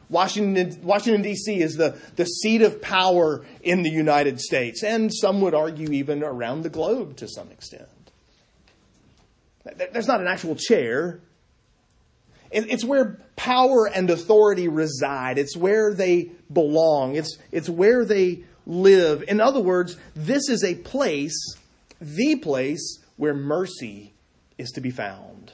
Washington, 0.08 0.80
Washington 0.82 1.22
D.C. 1.22 1.60
is 1.60 1.74
the, 1.74 1.98
the 2.16 2.24
seat 2.24 2.62
of 2.62 2.80
power 2.80 3.44
in 3.62 3.82
the 3.82 3.90
United 3.90 4.40
States, 4.40 4.82
and 4.82 5.12
some 5.12 5.40
would 5.40 5.54
argue 5.54 5.90
even 5.90 6.22
around 6.22 6.62
the 6.62 6.70
globe 6.70 7.16
to 7.16 7.28
some 7.28 7.50
extent. 7.50 7.88
There's 9.92 10.06
not 10.06 10.20
an 10.20 10.28
actual 10.28 10.54
chair. 10.54 11.20
It's 12.52 12.84
where 12.84 13.18
power 13.34 13.90
and 13.92 14.08
authority 14.08 14.68
reside. 14.68 15.38
It's 15.38 15.56
where 15.56 15.92
they 15.92 16.30
belong. 16.52 17.16
It's, 17.16 17.36
it's 17.50 17.68
where 17.68 18.04
they 18.04 18.44
live. 18.64 19.24
In 19.26 19.40
other 19.40 19.60
words, 19.60 19.96
this 20.14 20.48
is 20.48 20.62
a 20.62 20.76
place, 20.76 21.36
the 22.00 22.36
place, 22.36 23.00
where 23.16 23.34
mercy 23.34 24.12
is 24.56 24.70
to 24.72 24.80
be 24.80 24.90
found. 24.90 25.52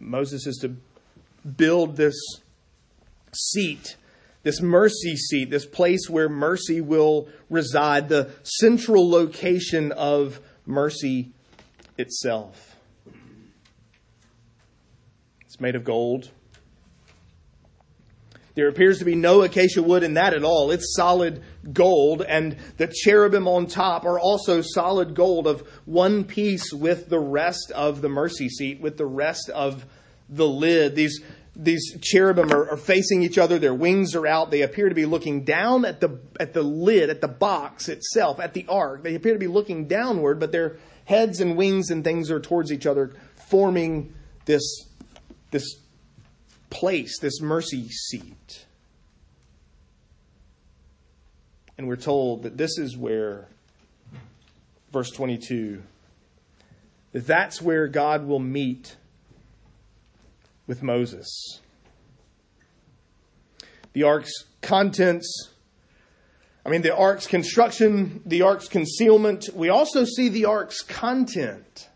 Moses 0.00 0.46
is 0.46 0.56
to 0.58 0.76
build 1.56 1.96
this 1.96 2.14
seat, 3.34 3.96
this 4.42 4.60
mercy 4.60 5.16
seat, 5.16 5.50
this 5.50 5.66
place 5.66 6.08
where 6.08 6.28
mercy 6.28 6.80
will 6.80 7.28
reside, 7.50 8.08
the 8.08 8.30
central 8.42 9.08
location 9.08 9.92
of 9.92 10.40
mercy 10.66 11.32
itself. 11.98 12.76
It's 15.42 15.60
made 15.60 15.76
of 15.76 15.84
gold. 15.84 16.30
There 18.54 18.68
appears 18.68 19.00
to 19.00 19.04
be 19.04 19.16
no 19.16 19.42
acacia 19.42 19.82
wood 19.82 20.04
in 20.04 20.14
that 20.14 20.32
at 20.32 20.44
all. 20.44 20.70
It's 20.70 20.94
solid 20.94 21.42
gold, 21.72 22.22
and 22.22 22.56
the 22.76 22.86
cherubim 22.86 23.48
on 23.48 23.66
top 23.66 24.04
are 24.04 24.18
also 24.18 24.60
solid 24.62 25.14
gold 25.14 25.48
of 25.48 25.60
one 25.86 26.22
piece 26.22 26.72
with 26.72 27.08
the 27.08 27.18
rest 27.18 27.72
of 27.74 28.00
the 28.00 28.08
mercy 28.08 28.48
seat, 28.48 28.80
with 28.80 28.96
the 28.96 29.06
rest 29.06 29.50
of 29.50 29.84
the 30.34 30.46
lid. 30.46 30.94
These, 30.94 31.20
these 31.56 31.96
cherubim 32.00 32.52
are, 32.52 32.70
are 32.70 32.76
facing 32.76 33.22
each 33.22 33.38
other, 33.38 33.58
their 33.58 33.74
wings 33.74 34.14
are 34.14 34.26
out. 34.26 34.50
They 34.50 34.62
appear 34.62 34.88
to 34.88 34.94
be 34.94 35.06
looking 35.06 35.44
down 35.44 35.84
at 35.84 36.00
the, 36.00 36.20
at 36.40 36.52
the 36.52 36.62
lid, 36.62 37.10
at 37.10 37.20
the 37.20 37.28
box 37.28 37.88
itself, 37.88 38.40
at 38.40 38.54
the 38.54 38.66
ark. 38.68 39.02
They 39.02 39.14
appear 39.14 39.34
to 39.34 39.38
be 39.38 39.46
looking 39.46 39.86
downward, 39.86 40.40
but 40.40 40.52
their 40.52 40.76
heads 41.04 41.40
and 41.40 41.56
wings 41.56 41.90
and 41.90 42.02
things 42.02 42.30
are 42.30 42.40
towards 42.40 42.72
each 42.72 42.86
other, 42.86 43.12
forming 43.48 44.14
this, 44.46 44.86
this 45.50 45.76
place, 46.70 47.18
this 47.20 47.40
mercy 47.40 47.88
seat. 47.88 48.66
And 51.76 51.88
we're 51.88 51.96
told 51.96 52.44
that 52.44 52.56
this 52.56 52.78
is 52.78 52.96
where, 52.96 53.48
verse 54.92 55.10
22, 55.10 55.82
that 57.12 57.26
that's 57.26 57.60
where 57.60 57.88
God 57.88 58.26
will 58.26 58.40
meet 58.40 58.96
with 60.66 60.82
Moses. 60.82 61.60
The 63.92 64.02
ark's 64.02 64.32
contents, 64.60 65.50
I 66.66 66.70
mean, 66.70 66.82
the 66.82 66.96
ark's 66.96 67.26
construction, 67.26 68.22
the 68.24 68.42
ark's 68.42 68.68
concealment. 68.68 69.48
We 69.54 69.68
also 69.68 70.04
see 70.04 70.28
the 70.28 70.46
ark's 70.46 70.82
content. 70.82 71.88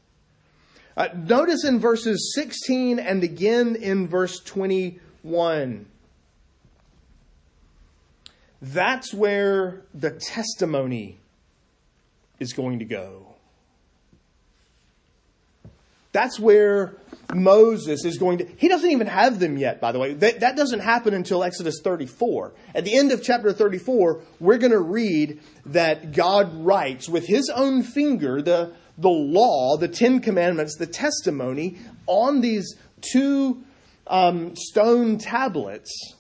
Uh, 0.97 1.09
notice 1.15 1.65
in 1.65 1.79
verses 1.79 2.33
16 2.35 2.99
and 2.99 3.23
again 3.23 3.77
in 3.77 4.09
verse 4.09 4.41
21 4.41 5.87
That's 8.61 9.15
where 9.15 9.83
the 9.95 10.11
testimony 10.11 11.19
is 12.41 12.53
going 12.53 12.81
to 12.81 12.85
go. 12.85 13.35
That's 16.13 16.41
where 16.41 16.97
Moses 17.35 18.05
is 18.05 18.17
going 18.17 18.39
to. 18.39 18.47
He 18.57 18.69
doesn't 18.69 18.91
even 18.91 19.07
have 19.07 19.39
them 19.39 19.59
yet, 19.59 19.81
by 19.81 19.93
the 19.93 19.99
way. 19.99 20.15
That, 20.15 20.41
that, 20.41 20.57
doesn't 20.57 20.81
happen 20.81 21.13
until 21.13 21.45
Exodus 21.45 21.81
34. 21.83 22.55
At 22.75 22.85
the 22.85 22.97
end 22.97 23.13
of 23.13 23.23
chapter 23.23 23.53
34, 23.53 24.23
we're 24.41 24.57
going 24.57 24.73
to 24.73 24.81
read 24.81 25.41
that 25.67 26.13
God 26.13 26.65
writes 26.65 27.09
with 27.09 27.27
his 27.27 27.51
own 27.51 27.83
finger 27.83 28.41
the, 28.41 28.73
the 28.97 29.11
law, 29.11 29.77
the 29.77 29.89
Ten 29.89 30.21
Commandments, 30.21 30.77
the 30.77 30.87
testimony 30.87 31.77
on 32.07 32.41
these 32.41 32.77
two 33.03 33.63
um, 34.07 34.57
stone 34.57 35.19
tablets. 35.19 36.15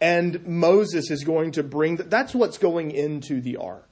And 0.00 0.46
Moses 0.46 1.10
is 1.10 1.24
going 1.24 1.52
to 1.52 1.64
bring 1.64 1.96
that. 1.96 2.08
That's 2.08 2.34
what's 2.34 2.58
going 2.58 2.92
into 2.92 3.40
the 3.40 3.56
ark. 3.56 3.88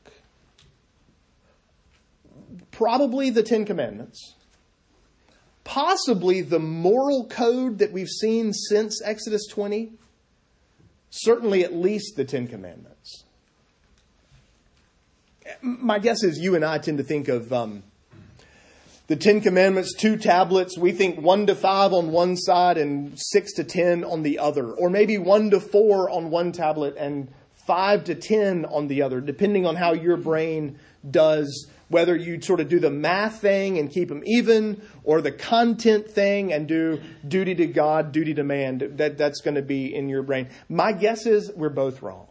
Probably 2.71 3.31
the 3.31 3.43
Ten 3.43 3.65
Commandments 3.65 4.35
possibly 5.71 6.41
the 6.41 6.59
moral 6.59 7.29
code 7.29 7.79
that 7.79 7.93
we've 7.93 8.09
seen 8.09 8.53
since 8.53 9.01
Exodus 9.05 9.47
20, 9.47 9.93
certainly 11.11 11.63
at 11.63 11.73
least 11.73 12.17
the 12.17 12.25
Ten 12.25 12.49
Commandments. 12.49 13.23
My 15.63 16.01
guess 16.01 16.25
is 16.25 16.41
you 16.41 16.57
and 16.57 16.65
I 16.65 16.79
tend 16.79 16.99
to 16.99 17.05
think 17.05 17.29
of 17.29 17.53
um, 17.53 17.85
the 19.07 19.15
Ten 19.15 19.41
Commandments, 19.41 19.95
two 19.95 20.17
tablets. 20.17 20.77
We 20.77 20.91
think 20.91 21.21
one 21.21 21.47
to 21.47 21.55
five 21.55 21.93
on 21.93 22.11
one 22.11 22.37
side 22.37 22.77
and 22.77 23.17
six 23.17 23.53
to 23.53 23.63
ten 23.63 24.03
on 24.03 24.25
the 24.25 24.41
other, 24.41 24.73
or 24.73 24.91
maybe 24.91 25.19
one 25.19 25.51
to 25.51 25.61
four 25.61 26.11
on 26.11 26.31
one 26.31 26.51
tablet 26.51 26.97
and 26.97 27.33
five 27.65 28.03
to 28.05 28.17
ten 28.17 28.65
on 28.65 28.89
the 28.89 29.03
other, 29.03 29.21
depending 29.21 29.67
on 29.67 29.77
how 29.77 29.93
your 29.93 30.17
brain 30.17 30.81
does 31.09 31.69
whether 31.91 32.17
you 32.17 32.41
sort 32.41 32.61
of 32.61 32.69
do 32.69 32.79
the 32.79 32.91
math 32.91 33.41
thing 33.41 33.77
and 33.77 33.91
keep 33.91 34.09
them 34.09 34.23
even 34.25 34.81
or 35.05 35.21
the 35.21 35.33
content 35.33 36.09
thing 36.09 36.53
and 36.53 36.67
do 36.67 37.01
duty 37.27 37.55
to 37.57 37.67
God, 37.67 38.13
duty 38.13 38.33
to 38.35 38.45
man. 38.45 38.97
That, 38.97 39.19
that's 39.19 39.41
going 39.41 39.57
to 39.57 39.63
be 39.63 39.95
in 39.95 40.09
your 40.09 40.23
brain. 40.23 40.49
My 40.69 40.93
guess 40.93 41.27
is 41.27 41.51
we're 41.55 41.69
both 41.69 42.01
wrong. 42.01 42.29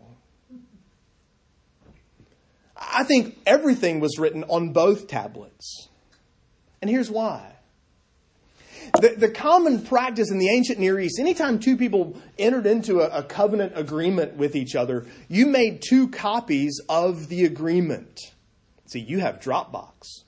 I 2.76 3.04
think 3.04 3.38
everything 3.46 4.00
was 4.00 4.18
written 4.18 4.46
on 4.46 4.72
both 4.72 5.08
tablets. 5.08 5.90
And 6.82 6.90
here's 6.90 7.12
why. 7.12 7.54
The, 9.02 9.16
the, 9.18 9.30
common 9.30 9.84
practice 9.84 10.32
in 10.32 10.40
the 10.40 10.50
ancient 10.50 10.80
Near 10.80 11.00
East, 11.00 11.20
anytime 11.20 11.60
two 11.60 11.76
people 11.76 12.18
entered 12.40 12.66
into 12.66 13.02
a, 13.02 13.20
a 13.20 13.24
covenant 13.24 13.74
agreement 13.76 14.36
with 14.36 14.56
each 14.56 14.74
other, 14.74 15.06
you 15.28 15.46
made 15.46 15.84
two 15.88 16.08
copies 16.08 16.82
of 16.90 17.28
the 17.28 17.44
agreement. 17.46 18.20
See, 18.90 19.00
you 19.00 19.20
have 19.20 19.40
Dropbox. 19.40 20.24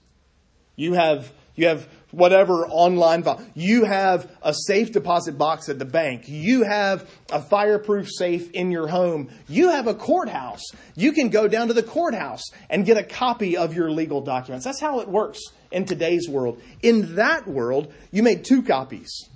You 0.76 0.94
have, 0.94 1.34
you 1.56 1.68
have 1.68 1.88
whatever 2.12 2.68
online. 2.68 3.26
You 3.56 3.86
have 3.86 4.30
a 4.44 4.54
safe 4.54 4.92
deposit 4.92 5.36
box 5.36 5.68
at 5.68 5.80
the 5.80 5.86
bank. 5.86 6.26
You 6.28 6.64
have 6.64 7.10
a 7.32 7.42
fireproof 7.42 8.08
safe 8.08 8.52
in 8.52 8.70
your 8.72 8.88
home. 8.88 9.30
You 9.48 9.70
have 9.72 9.88
a 9.88 9.96
courthouse. 9.96 10.62
You 10.96 11.12
can 11.12 11.30
go 11.30 11.48
down 11.48 11.70
to 11.70 11.74
the 11.74 11.82
courthouse 11.82 12.44
and 12.70 12.86
get 12.86 12.98
a 12.98 13.04
copy 13.04 13.58
of 13.58 13.74
your 13.74 13.90
legal 13.90 14.22
documents. 14.22 14.64
That's 14.64 14.80
how 14.80 15.00
it 15.00 15.08
works 15.08 15.40
in 15.72 15.86
today's 15.86 16.30
world. 16.30 16.62
In 16.84 17.16
that 17.16 17.48
world, 17.48 17.92
you 18.12 18.22
made 18.22 18.46
two 18.46 18.62
copies. 18.62 19.28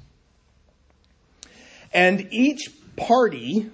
And 1.92 2.28
each 2.32 2.70
party, 2.96 3.72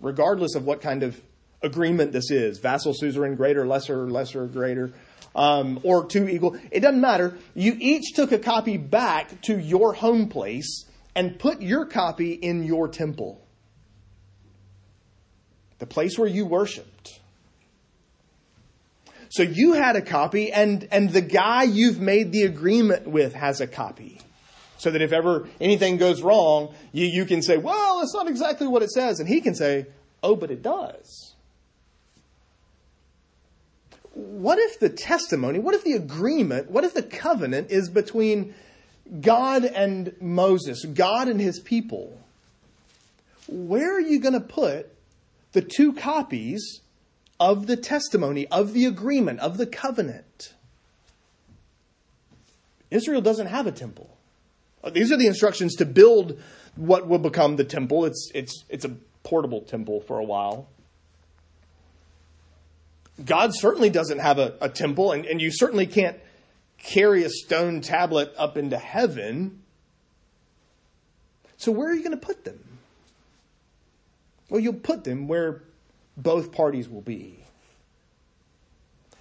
regardless 0.00 0.56
of 0.56 0.64
what 0.64 0.80
kind 0.80 1.04
of 1.04 1.20
agreement 1.62 2.12
this 2.12 2.30
is 2.30 2.58
vassal 2.58 2.94
suzerain, 2.94 3.36
greater, 3.36 3.66
lesser, 3.66 4.10
lesser, 4.10 4.46
greater. 4.46 4.92
Um, 5.34 5.80
or 5.82 6.04
two 6.04 6.28
equal. 6.28 6.58
It 6.70 6.80
doesn't 6.80 7.00
matter. 7.00 7.38
You 7.54 7.74
each 7.80 8.12
took 8.14 8.32
a 8.32 8.38
copy 8.38 8.76
back 8.76 9.40
to 9.42 9.58
your 9.58 9.94
home 9.94 10.28
place 10.28 10.84
and 11.14 11.38
put 11.38 11.62
your 11.62 11.86
copy 11.86 12.32
in 12.32 12.64
your 12.64 12.86
temple, 12.86 13.40
the 15.78 15.86
place 15.86 16.18
where 16.18 16.28
you 16.28 16.44
worshiped. 16.44 17.20
So 19.30 19.42
you 19.42 19.72
had 19.72 19.96
a 19.96 20.02
copy, 20.02 20.52
and, 20.52 20.86
and 20.92 21.08
the 21.08 21.22
guy 21.22 21.62
you've 21.62 21.98
made 21.98 22.32
the 22.32 22.42
agreement 22.42 23.06
with 23.06 23.32
has 23.32 23.62
a 23.62 23.66
copy. 23.66 24.20
So 24.76 24.90
that 24.90 25.00
if 25.00 25.12
ever 25.12 25.48
anything 25.60 25.96
goes 25.96 26.20
wrong, 26.20 26.74
you, 26.92 27.06
you 27.06 27.24
can 27.24 27.40
say, 27.40 27.56
well, 27.56 28.02
it's 28.02 28.12
not 28.12 28.28
exactly 28.28 28.66
what 28.66 28.82
it 28.82 28.90
says. 28.90 29.20
And 29.20 29.28
he 29.28 29.40
can 29.40 29.54
say, 29.54 29.86
oh, 30.22 30.36
but 30.36 30.50
it 30.50 30.60
does 30.60 31.31
what 34.14 34.58
if 34.58 34.78
the 34.78 34.88
testimony, 34.88 35.58
what 35.58 35.74
if 35.74 35.84
the 35.84 35.94
agreement, 35.94 36.70
what 36.70 36.84
if 36.84 36.94
the 36.94 37.02
covenant 37.02 37.70
is 37.70 37.88
between 37.88 38.54
God 39.20 39.64
and 39.64 40.14
Moses, 40.20 40.84
God 40.84 41.28
and 41.28 41.40
his 41.40 41.60
people? 41.60 42.18
Where 43.48 43.96
are 43.96 44.00
you 44.00 44.20
going 44.20 44.34
to 44.34 44.40
put 44.40 44.94
the 45.52 45.62
two 45.62 45.92
copies 45.92 46.80
of 47.40 47.66
the 47.66 47.76
testimony, 47.76 48.46
of 48.48 48.72
the 48.72 48.84
agreement, 48.84 49.40
of 49.40 49.56
the 49.56 49.66
covenant? 49.66 50.54
Israel 52.90 53.22
doesn't 53.22 53.46
have 53.46 53.66
a 53.66 53.72
temple. 53.72 54.16
These 54.92 55.12
are 55.12 55.16
the 55.16 55.26
instructions 55.26 55.74
to 55.76 55.86
build 55.86 56.38
what 56.76 57.06
will 57.06 57.18
become 57.18 57.56
the 57.56 57.64
temple. 57.64 58.04
It's, 58.04 58.30
it's, 58.34 58.64
it's 58.68 58.84
a 58.84 58.96
portable 59.22 59.62
temple 59.62 60.00
for 60.00 60.18
a 60.18 60.24
while. 60.24 60.68
God 63.24 63.54
certainly 63.54 63.90
doesn't 63.90 64.18
have 64.18 64.38
a, 64.38 64.54
a 64.60 64.68
temple, 64.68 65.12
and, 65.12 65.26
and 65.26 65.40
you 65.40 65.50
certainly 65.50 65.86
can't 65.86 66.18
carry 66.78 67.24
a 67.24 67.30
stone 67.30 67.80
tablet 67.80 68.32
up 68.36 68.56
into 68.56 68.78
heaven. 68.78 69.62
So, 71.56 71.70
where 71.72 71.90
are 71.90 71.94
you 71.94 72.02
going 72.02 72.18
to 72.18 72.26
put 72.26 72.44
them? 72.44 72.58
Well, 74.50 74.60
you'll 74.60 74.74
put 74.74 75.04
them 75.04 75.28
where 75.28 75.62
both 76.16 76.52
parties 76.52 76.88
will 76.88 77.00
be. 77.00 77.44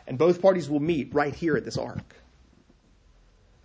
And 0.07 0.17
both 0.17 0.41
parties 0.41 0.69
will 0.69 0.79
meet 0.79 1.13
right 1.13 1.33
here 1.33 1.55
at 1.55 1.63
this 1.63 1.77
ark. 1.77 2.15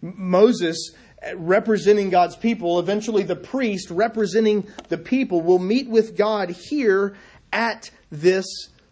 Moses, 0.00 0.92
eh, 1.22 1.32
representing 1.36 2.10
God's 2.10 2.36
people, 2.36 2.78
eventually 2.78 3.22
the 3.24 3.34
priest 3.34 3.90
representing 3.90 4.68
the 4.88 4.98
people, 4.98 5.40
will 5.40 5.58
meet 5.58 5.88
with 5.88 6.16
God 6.16 6.50
here 6.50 7.16
at 7.52 7.90
this 8.12 8.46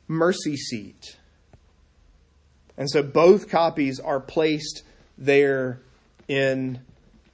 mercy 0.08 0.56
seat. 0.56 1.16
And 2.76 2.90
so 2.90 3.02
both 3.02 3.48
copies 3.48 4.00
are 4.00 4.20
placed 4.20 4.82
there 5.16 5.80
in 6.28 6.80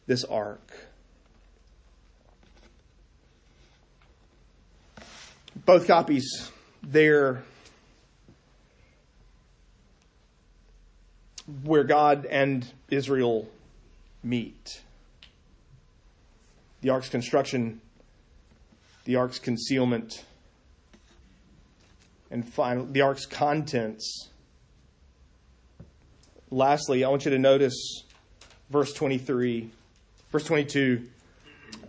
this 0.07 0.25
ark. 0.25 0.89
Both 5.65 5.87
copies 5.87 6.51
there 6.83 7.43
where 11.63 11.85
God 11.85 12.27
and 12.27 12.67
Israel 12.91 13.49
meet. 14.23 14.83
The 16.81 16.91
ark's 16.91 17.09
construction, 17.09 17.81
the 19.05 19.17
ark's 19.17 19.39
concealment, 19.39 20.25
and 22.31 22.49
finally, 22.49 22.87
the 22.93 23.03
ark's 23.03 23.27
contents 23.27 24.29
lastly, 26.51 27.05
I 27.05 27.09
want 27.09 27.25
you 27.25 27.31
to 27.31 27.39
notice 27.39 28.05
verse 28.71 28.93
23, 28.93 29.71
verse 30.31 30.45
22, 30.45 31.07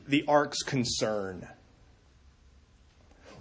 the 0.07 0.25
ark's 0.27 0.63
concern. 0.63 1.47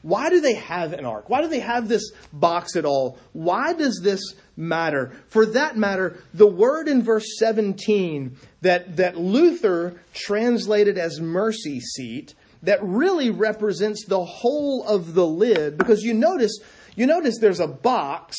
Why 0.02 0.30
do 0.30 0.40
they 0.40 0.54
have 0.54 0.94
an 0.94 1.04
ark? 1.04 1.28
Why 1.28 1.42
do 1.42 1.48
they 1.48 1.61
have 1.61 1.87
this 1.87 2.11
box 2.33 2.74
at 2.74 2.87
all? 2.87 3.18
Why 3.35 3.74
does 3.74 4.00
this 4.02 4.35
matter? 4.56 5.12
For 5.28 5.44
that 5.46 5.76
matter, 5.76 6.22
the 6.33 6.46
word 6.46 6.88
in 6.88 7.02
verse 7.02 7.26
17 7.38 8.37
that, 8.62 8.96
that 8.96 9.18
Luther 9.18 10.00
translated 10.14 10.96
as 10.96 11.20
mercy 11.20 11.80
seat, 11.80 12.35
that 12.62 12.83
really 12.83 13.30
represents 13.30 14.06
the 14.06 14.24
whole 14.24 14.87
of 14.87 15.14
the 15.14 15.26
lid, 15.26 15.76
because 15.76 16.02
you 16.02 16.14
notice, 16.14 16.59
you 16.96 17.06
notice 17.06 17.38
there's 17.38 17.61
a 17.61 17.66
box, 17.66 18.37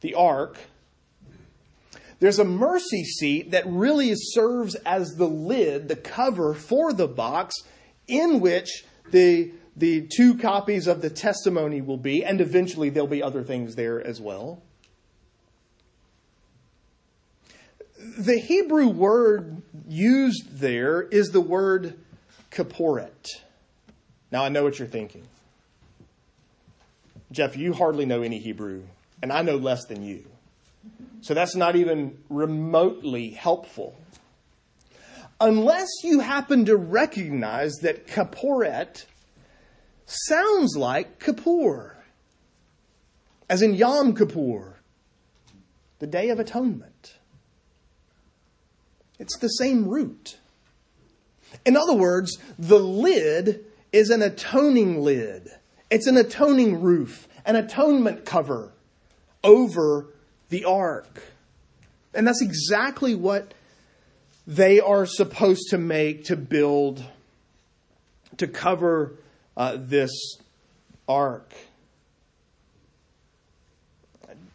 the 0.00 0.14
ark, 0.14 0.58
there's 2.24 2.38
a 2.38 2.44
mercy 2.44 3.04
seat 3.04 3.50
that 3.50 3.66
really 3.66 4.14
serves 4.14 4.76
as 4.76 5.10
the 5.16 5.28
lid, 5.28 5.88
the 5.88 5.96
cover 5.96 6.54
for 6.54 6.94
the 6.94 7.06
box 7.06 7.54
in 8.08 8.40
which 8.40 8.86
the, 9.10 9.52
the 9.76 10.08
two 10.10 10.38
copies 10.38 10.86
of 10.86 11.02
the 11.02 11.10
testimony 11.10 11.82
will 11.82 11.98
be, 11.98 12.24
and 12.24 12.40
eventually 12.40 12.88
there'll 12.88 13.06
be 13.06 13.22
other 13.22 13.42
things 13.42 13.74
there 13.74 14.02
as 14.02 14.22
well. 14.22 14.62
The 18.16 18.38
Hebrew 18.38 18.88
word 18.88 19.60
used 19.86 20.60
there 20.60 21.02
is 21.02 21.28
the 21.28 21.42
word 21.42 21.98
kaporet. 22.50 23.42
Now, 24.32 24.44
I 24.44 24.48
know 24.48 24.64
what 24.64 24.78
you're 24.78 24.88
thinking. 24.88 25.24
Jeff, 27.30 27.54
you 27.54 27.74
hardly 27.74 28.06
know 28.06 28.22
any 28.22 28.38
Hebrew, 28.38 28.84
and 29.22 29.30
I 29.30 29.42
know 29.42 29.56
less 29.56 29.84
than 29.84 30.02
you. 30.02 30.24
So 31.20 31.34
that's 31.34 31.54
not 31.54 31.76
even 31.76 32.18
remotely 32.28 33.30
helpful. 33.30 33.98
Unless 35.40 35.88
you 36.02 36.20
happen 36.20 36.64
to 36.66 36.76
recognize 36.76 37.72
that 37.82 38.06
kaporet 38.06 39.06
sounds 40.06 40.76
like 40.76 41.18
Kippur, 41.18 41.96
as 43.48 43.62
in 43.62 43.74
Yom 43.74 44.14
Kippur, 44.14 44.80
the 45.98 46.06
Day 46.06 46.28
of 46.28 46.38
Atonement. 46.38 47.14
It's 49.18 49.38
the 49.38 49.48
same 49.48 49.88
root. 49.88 50.38
In 51.64 51.76
other 51.76 51.94
words, 51.94 52.38
the 52.58 52.78
lid 52.78 53.64
is 53.92 54.10
an 54.10 54.22
atoning 54.22 55.02
lid. 55.02 55.48
It's 55.90 56.06
an 56.06 56.16
atoning 56.16 56.80
roof, 56.80 57.28
an 57.46 57.56
atonement 57.56 58.24
cover 58.24 58.72
over 59.42 60.13
the 60.48 60.64
ark. 60.64 61.22
And 62.14 62.26
that's 62.26 62.42
exactly 62.42 63.14
what 63.14 63.54
they 64.46 64.80
are 64.80 65.06
supposed 65.06 65.70
to 65.70 65.78
make 65.78 66.24
to 66.26 66.36
build, 66.36 67.02
to 68.36 68.46
cover 68.46 69.12
uh, 69.56 69.76
this 69.78 70.38
ark. 71.08 71.52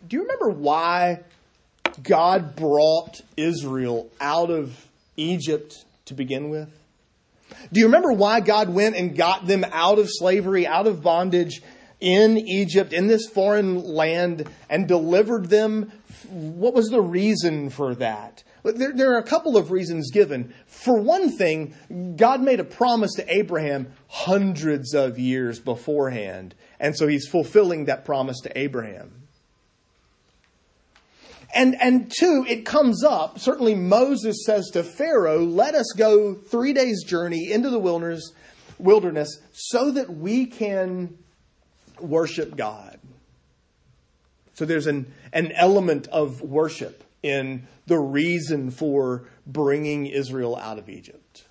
Do 0.08 0.15
you 0.15 0.23
remember 0.23 0.49
why 0.49 1.19
God 2.02 2.56
brought 2.56 3.21
Israel 3.38 4.10
out 4.19 4.49
of 4.49 4.88
Egypt 5.17 5.86
to 6.06 6.13
begin 6.13 6.49
with? 6.49 6.69
Do 7.71 7.80
you 7.80 7.88
remember 7.88 8.13
why 8.13 8.39
God 8.39 8.69
went 8.69 8.95
and 8.95 9.15
got 9.15 9.45
them 9.45 9.65
out 9.71 9.99
of 9.99 10.08
slavery, 10.10 10.65
out 10.65 10.88
of 10.88 11.02
bondage 11.02 11.62
in 12.00 12.38
Egypt, 12.38 12.94
in 12.94 13.08
this 13.08 13.28
foreign 13.28 13.84
land, 13.84 14.48
and 14.70 14.88
delivered 14.88 15.50
them? 15.50 15.92
What 16.30 16.74
was 16.74 16.90
the 16.90 17.02
reason 17.02 17.70
for 17.70 17.96
that? 17.96 18.44
There, 18.64 18.92
there, 18.94 19.14
are 19.14 19.20
a 19.20 19.24
couple 19.24 19.58
of 19.58 19.72
reasons 19.72 20.12
given. 20.12 20.54
For 20.66 21.00
one 21.00 21.30
thing, 21.30 21.74
God 22.18 22.42
made 22.42 22.60
a 22.60 22.66
promise 22.66 23.14
to 23.16 23.34
Abraham 23.34 23.94
hundreds 24.08 24.94
of 24.94 25.18
years 25.18 25.60
beforehand, 25.60 26.56
and 26.80 26.96
so 26.96 27.08
he's 27.08 27.28
fulfilling 27.28 27.86
that 27.86 28.06
promise 28.06 28.40
to 28.42 28.58
Abraham. 28.58 29.20
And, 31.54 31.76
and 31.82 32.12
two, 32.12 32.46
it 32.48 32.66
comes 32.66 33.04
up, 33.04 33.40
certainly 33.40 33.74
Moses 33.74 34.46
says 34.46 34.70
to 34.74 34.84
Pharaoh, 34.84 35.44
let 35.44 35.74
us 35.74 35.94
go 35.98 36.36
three 36.36 36.74
days' 36.74 37.04
journey 37.04 37.52
into 37.52 37.72
the 37.72 37.80
wilderness, 37.80 38.34
wilderness 38.78 39.40
so 39.52 39.92
that 39.92 40.12
we 40.12 40.46
can 40.46 41.18
worship 42.02 42.56
God. 42.56 43.00
So 44.54 44.66
there's 44.66 44.88
an, 44.88 45.12
an 45.32 45.52
element 45.54 46.08
of 46.08 46.42
worship 46.42 47.04
in 47.24 47.68
the 47.88 47.98
reason 47.98 48.72
for 48.72 49.24
bringing 49.48 50.06
Israel 50.06 50.56
out 50.56 50.78
of 50.78 50.90
Egypt. 50.90 51.46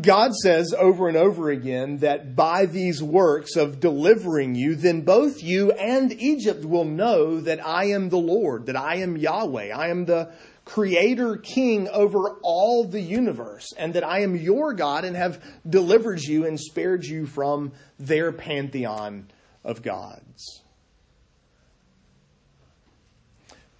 God 0.00 0.34
says 0.34 0.74
over 0.76 1.08
and 1.08 1.16
over 1.16 1.50
again 1.50 1.98
that 1.98 2.36
by 2.36 2.66
these 2.66 3.02
works 3.02 3.56
of 3.56 3.80
delivering 3.80 4.54
you, 4.54 4.74
then 4.74 5.00
both 5.00 5.42
you 5.42 5.72
and 5.72 6.12
Egypt 6.12 6.64
will 6.64 6.84
know 6.84 7.40
that 7.40 7.64
I 7.66 7.86
am 7.86 8.10
the 8.10 8.18
Lord, 8.18 8.66
that 8.66 8.76
I 8.76 8.96
am 8.96 9.16
Yahweh, 9.16 9.74
I 9.74 9.88
am 9.88 10.04
the 10.04 10.30
creator 10.68 11.38
king 11.38 11.88
over 11.88 12.36
all 12.42 12.84
the 12.84 13.00
universe, 13.00 13.72
and 13.78 13.94
that 13.94 14.04
I 14.04 14.20
am 14.20 14.36
your 14.36 14.74
God 14.74 15.06
and 15.06 15.16
have 15.16 15.42
delivered 15.68 16.20
you 16.20 16.44
and 16.44 16.60
spared 16.60 17.06
you 17.06 17.26
from 17.26 17.72
their 17.98 18.32
pantheon 18.32 19.28
of 19.64 19.82
gods. 19.82 20.62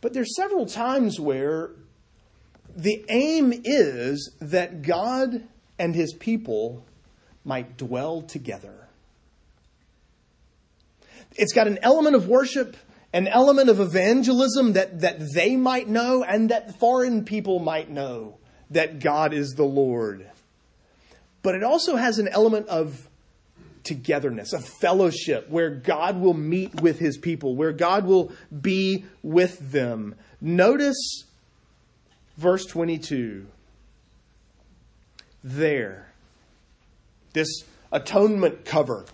But 0.01 0.15
there's 0.15 0.35
several 0.35 0.65
times 0.65 1.21
where 1.21 1.73
the 2.75 3.05
aim 3.11 3.53
is 3.65 4.35
that 4.41 4.81
God 4.81 5.47
and 5.79 5.95
his 5.95 6.15
people 6.15 6.87
might 7.45 7.77
dwell 7.77 8.23
together. 8.23 8.89
It's 11.37 11.53
got 11.53 11.67
an 11.67 11.79
element 11.83 12.17
of 12.17 12.29
worship, 12.29 12.79
an 13.13 13.27
element 13.27 13.71
of 13.71 13.81
evangelism 13.81 14.75
that, 14.75 15.01
that 15.01 15.19
they 15.35 15.57
might 15.57 15.89
know 15.89 16.23
and 16.23 16.51
that 16.51 16.79
foreign 16.79 17.25
people 17.25 17.59
might 17.59 17.91
know 17.91 18.39
that 18.71 18.99
God 18.99 19.33
is 19.33 19.55
the 19.55 19.65
Lord. 19.65 20.31
But 21.43 21.55
it 21.55 21.63
also 21.63 21.97
has 21.97 22.19
an 22.19 22.29
element 22.29 22.69
of 22.69 23.09
togetherness, 23.83 24.53
a 24.53 24.61
fellowship 24.61 25.49
where 25.49 25.71
God 25.71 26.21
will 26.21 26.35
meet 26.35 26.83
with 26.83 26.99
his 26.99 27.17
people, 27.17 27.57
where 27.57 27.73
God 27.73 28.05
will 28.05 28.33
be 28.61 29.05
with 29.23 29.73
them. 29.73 30.15
Notice 30.41 31.25
verse 32.37 32.67
22. 32.67 33.47
There, 35.43 36.13
this 37.33 37.49
atonement 37.91 38.65
cover, 38.65 39.07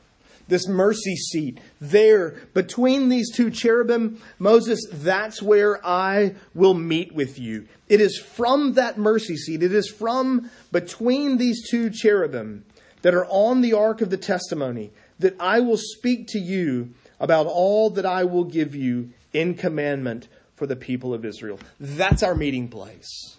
this 0.48 0.68
mercy 0.68 1.16
seat, 1.16 1.58
there, 1.80 2.30
between 2.52 3.08
these 3.08 3.34
two 3.34 3.50
cherubim, 3.50 4.20
Moses, 4.38 4.80
that's 4.92 5.42
where 5.42 5.84
I 5.86 6.34
will 6.54 6.74
meet 6.74 7.12
with 7.12 7.38
you. 7.38 7.66
It 7.88 8.00
is 8.00 8.18
from 8.18 8.74
that 8.74 8.98
mercy 8.98 9.36
seat, 9.36 9.62
it 9.62 9.72
is 9.72 9.88
from 9.88 10.50
between 10.72 11.38
these 11.38 11.68
two 11.68 11.90
cherubim 11.90 12.64
that 13.02 13.14
are 13.14 13.26
on 13.26 13.60
the 13.60 13.74
ark 13.74 14.00
of 14.00 14.10
the 14.10 14.16
testimony, 14.16 14.90
that 15.18 15.36
I 15.38 15.60
will 15.60 15.78
speak 15.78 16.26
to 16.28 16.38
you 16.38 16.94
about 17.20 17.46
all 17.46 17.90
that 17.90 18.06
I 18.06 18.24
will 18.24 18.44
give 18.44 18.74
you 18.74 19.10
in 19.32 19.54
commandment 19.54 20.28
for 20.56 20.66
the 20.66 20.76
people 20.76 21.12
of 21.14 21.24
Israel. 21.24 21.58
That's 21.80 22.22
our 22.22 22.34
meeting 22.34 22.68
place. 22.68 23.36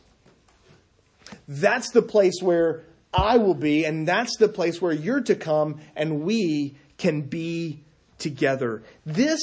That's 1.47 1.91
the 1.91 2.01
place 2.01 2.41
where 2.41 2.83
I 3.13 3.37
will 3.37 3.55
be, 3.55 3.85
and 3.85 4.07
that's 4.07 4.35
the 4.37 4.49
place 4.49 4.81
where 4.81 4.91
you're 4.91 5.21
to 5.21 5.35
come, 5.35 5.79
and 5.95 6.21
we 6.21 6.75
can 6.97 7.21
be 7.21 7.79
together. 8.17 8.84
This 9.05 9.39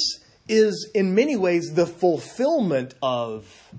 is, 0.49 0.91
in 0.95 1.15
many 1.15 1.37
ways, 1.37 1.73
the 1.75 1.87
fulfillment 1.87 2.95
of 3.03 3.73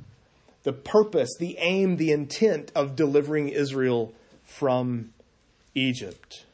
the 0.64 0.74
purpose, 0.74 1.36
the 1.40 1.58
aim, 1.60 1.98
the 1.98 2.12
intent 2.12 2.72
of 2.74 2.96
delivering 2.96 3.50
Israel 3.50 4.14
from 4.46 5.12
Egypt. 5.76 6.46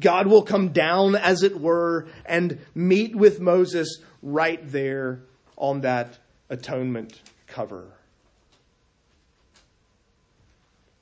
God 0.00 0.26
will 0.26 0.42
come 0.42 0.70
down, 0.70 1.14
as 1.14 1.42
it 1.42 1.60
were, 1.60 2.08
and 2.26 2.58
meet 2.74 3.14
with 3.14 3.40
Moses 3.40 4.00
right 4.20 4.60
there 4.64 5.20
on 5.56 5.82
that 5.82 6.18
atonement 6.50 7.20
cover. 7.46 7.84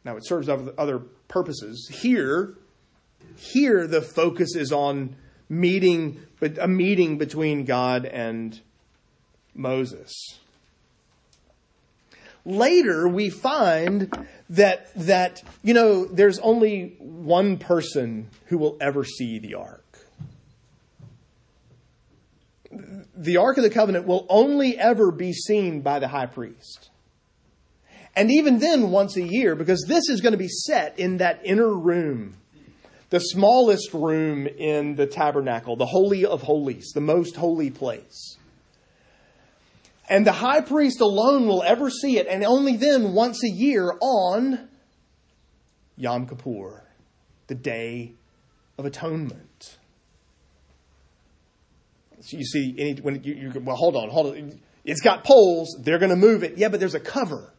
Now, 0.04 0.16
it 0.16 0.26
serves 0.26 0.48
other 0.48 0.98
purposes. 1.28 1.88
Here, 1.90 2.54
here 3.36 3.86
the 3.86 4.02
focus 4.02 4.54
is 4.54 4.72
on 4.72 5.16
meeting, 5.50 6.22
a 6.58 6.68
meeting 6.68 7.18
between 7.18 7.66
God 7.66 8.06
and 8.06 8.58
Moses. 9.54 10.38
Later, 12.46 13.06
we 13.06 13.28
find 13.28 14.26
that, 14.48 14.94
that, 14.94 15.42
you 15.62 15.74
know, 15.74 16.06
there's 16.06 16.38
only 16.38 16.94
one 16.98 17.58
person 17.58 18.28
who 18.46 18.56
will 18.56 18.78
ever 18.80 19.04
see 19.04 19.38
the 19.38 19.54
ark. 19.54 19.84
The 23.14 23.36
Ark 23.36 23.58
of 23.58 23.64
the 23.64 23.70
Covenant 23.70 24.06
will 24.06 24.24
only 24.30 24.78
ever 24.78 25.10
be 25.10 25.32
seen 25.32 25.82
by 25.82 25.98
the 25.98 26.08
high 26.08 26.26
priest. 26.26 26.88
And 28.16 28.30
even 28.30 28.58
then, 28.58 28.90
once 28.90 29.16
a 29.16 29.22
year, 29.22 29.54
because 29.54 29.84
this 29.86 30.08
is 30.08 30.20
going 30.20 30.32
to 30.32 30.38
be 30.38 30.48
set 30.48 30.98
in 30.98 31.18
that 31.18 31.40
inner 31.44 31.74
room, 31.74 32.36
the 33.10 33.18
smallest 33.18 33.92
room 33.92 34.46
in 34.46 34.94
the 34.94 35.06
tabernacle, 35.06 35.76
the 35.76 35.86
Holy 35.86 36.24
of 36.24 36.42
Holies, 36.42 36.92
the 36.94 37.00
most 37.00 37.36
holy 37.36 37.70
place. 37.70 38.36
And 40.08 40.26
the 40.26 40.32
high 40.32 40.60
priest 40.60 41.00
alone 41.00 41.46
will 41.46 41.62
ever 41.62 41.90
see 41.90 42.18
it, 42.18 42.26
and 42.28 42.44
only 42.44 42.76
then 42.76 43.12
once 43.12 43.44
a 43.44 43.48
year 43.48 43.92
on 44.00 44.68
Yom 45.96 46.26
Kippur, 46.26 46.82
the 47.48 47.54
Day 47.54 48.14
of 48.78 48.86
Atonement. 48.86 49.76
So 52.20 52.36
you 52.36 52.44
see, 52.44 52.74
any, 52.78 53.00
when 53.00 53.22
you, 53.22 53.34
you, 53.34 53.60
well, 53.60 53.76
hold 53.76 53.96
on, 53.96 54.08
hold 54.10 54.36
on. 54.36 54.60
It's 54.84 55.00
got 55.00 55.24
poles. 55.24 55.76
They're 55.80 55.98
going 55.98 56.10
to 56.10 56.16
move 56.16 56.42
it. 56.42 56.58
Yeah, 56.58 56.68
but 56.68 56.80
there's 56.80 56.94
a 56.94 57.00
cover. 57.00 57.52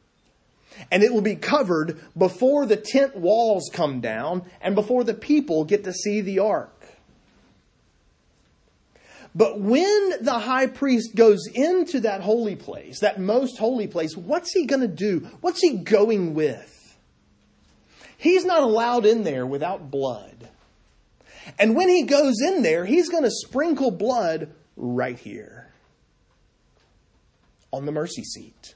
And 0.92 1.04
it 1.04 1.14
will 1.14 1.22
be 1.22 1.36
covered 1.36 2.00
before 2.18 2.66
the 2.66 2.78
tent 2.78 3.16
walls 3.16 3.70
come 3.72 4.02
down 4.02 4.44
and 4.62 4.76
before 4.76 5.04
the 5.04 5.14
people 5.14 5.66
get 5.66 5.84
to 5.84 5.94
see 5.94 6.22
the 6.22 6.40
ark. 6.40 6.82
But 9.34 9.60
when 9.60 10.24
the 10.24 10.40
high 10.40 10.68
priest 10.68 11.16
goes 11.16 11.48
into 11.54 12.02
that 12.02 12.22
holy 12.22 12.56
place, 12.56 13.00
that 13.00 13.20
most 13.20 13.58
holy 13.58 13.88
place, 13.88 14.18
what's 14.18 14.52
he 14.52 14.66
going 14.66 14.82
to 14.82 14.88
do? 14.88 15.30
What's 15.40 15.62
he 15.62 15.78
going 15.78 16.34
with? 16.34 16.98
He's 18.18 18.44
not 18.46 18.62
allowed 18.62 19.06
in 19.06 19.24
there 19.24 19.46
without 19.46 19.90
blood. 19.90 20.50
And 21.58 21.76
when 21.76 21.90
he 21.90 22.04
goes 22.04 22.36
in 22.42 22.62
there, 22.62 22.86
he's 22.86 23.10
going 23.10 23.24
to 23.24 23.32
sprinkle 23.32 23.90
blood 23.90 24.54
right 24.76 25.18
here 25.18 25.72
on 27.72 27.86
the 27.86 27.92
mercy 27.92 28.24
seat, 28.24 28.76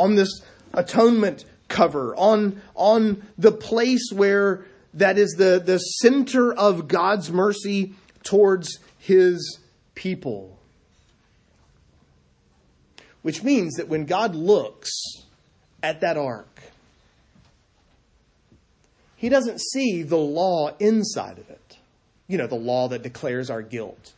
on 0.00 0.14
this 0.14 0.42
atonement 0.72 1.44
cover, 1.68 2.14
on, 2.16 2.60
on 2.74 3.22
the 3.36 3.52
place 3.52 4.10
where 4.12 4.64
that 4.94 5.18
is 5.18 5.34
the, 5.36 5.62
the 5.64 5.78
center 5.78 6.52
of 6.52 6.88
God's 6.88 7.30
mercy 7.30 7.94
towards 8.22 8.78
his 8.98 9.58
people. 9.94 10.58
Which 13.22 13.42
means 13.42 13.74
that 13.76 13.88
when 13.88 14.06
God 14.06 14.34
looks 14.34 14.90
at 15.82 16.00
that 16.00 16.16
ark, 16.16 16.62
he 19.16 19.28
doesn't 19.28 19.60
see 19.60 20.02
the 20.02 20.16
law 20.16 20.74
inside 20.78 21.38
of 21.38 21.50
it. 21.50 21.76
You 22.26 22.38
know, 22.38 22.46
the 22.46 22.54
law 22.54 22.88
that 22.88 23.02
declares 23.02 23.50
our 23.50 23.60
guilt. 23.60 24.14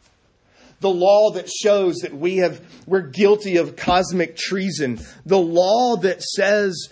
The 0.82 0.90
law 0.90 1.30
that 1.30 1.48
shows 1.48 1.98
that 1.98 2.12
we 2.12 2.38
have, 2.38 2.60
we're 2.86 3.00
guilty 3.00 3.56
of 3.56 3.76
cosmic 3.76 4.36
treason. 4.36 5.00
The 5.24 5.38
law 5.38 5.96
that 5.98 6.22
says, 6.22 6.88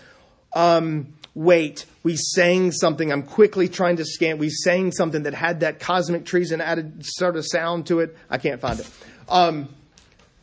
um, 0.55 1.15
wait, 1.35 1.87
we 2.05 2.17
sang 2.17 2.71
something. 2.71 3.11
I'm 3.11 3.25
quickly 3.25 3.69
trying 3.69 3.97
to 3.97 4.05
scan. 4.05 4.39
We 4.39 4.49
sang 4.49 4.93
something 4.93 5.25
that 5.25 5.35
had 5.35 5.61
that 5.61 5.81
cosmic 5.81 6.25
treason 6.25 6.61
added 6.61 7.05
sort 7.05 7.37
of 7.37 7.45
sound 7.45 7.87
to 7.89 7.99
it. 7.99 8.17
I 8.31 8.39
can't 8.39 8.61
find 8.61 8.79
it. 8.79 8.89
Um, 9.29 9.69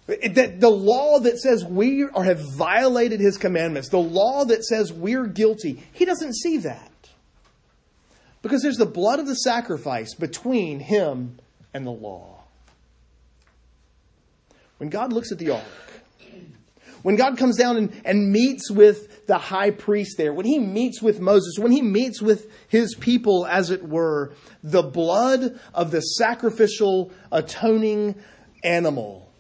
that 0.08 0.60
the 0.60 0.70
law 0.70 1.20
that 1.20 1.40
says 1.40 1.64
we 1.64 2.04
are, 2.04 2.24
have 2.24 2.42
violated 2.58 3.22
his 3.22 3.38
commandments, 3.38 3.90
the 3.90 3.98
law 3.98 4.44
that 4.44 4.66
says 4.66 4.92
we're 4.92 5.26
guilty, 5.26 5.84
he 5.94 6.04
doesn't 6.04 6.36
see 6.36 6.58
that. 6.58 6.92
Because 8.42 8.62
there's 8.62 8.78
the 8.78 8.86
blood 8.86 9.20
of 9.20 9.26
the 9.26 9.36
sacrifice 9.36 10.14
between 10.14 10.80
him 10.82 11.40
and 11.74 11.86
the 11.86 11.92
law. 11.92 12.44
When 14.78 14.90
God 14.90 15.12
looks 15.12 15.32
at 15.32 15.40
the 15.40 15.52
ark, 15.52 15.63
when 17.04 17.16
God 17.16 17.38
comes 17.38 17.58
down 17.58 17.78
and, 17.78 18.02
and 18.06 18.32
meets 18.32 18.72
with 18.72 19.28
the 19.28 19.38
high 19.38 19.72
priest 19.72 20.18
there, 20.18 20.34
when 20.34 20.46
he 20.46 20.60
meets 20.60 21.02
with 21.02 21.20
Moses, 21.20 21.58
when 21.58 21.72
he 21.72 21.82
meets 21.82 22.22
with 22.22 22.52
his 22.68 22.96
people, 22.96 23.46
as 23.46 23.72
it 23.72 23.88
were, 23.88 24.34
the 24.63 24.84
blood 24.84 25.60
of 25.74 25.92
the 25.92 26.02
sacrificial 26.02 27.12
atoning 27.32 28.16
animal 28.63 29.32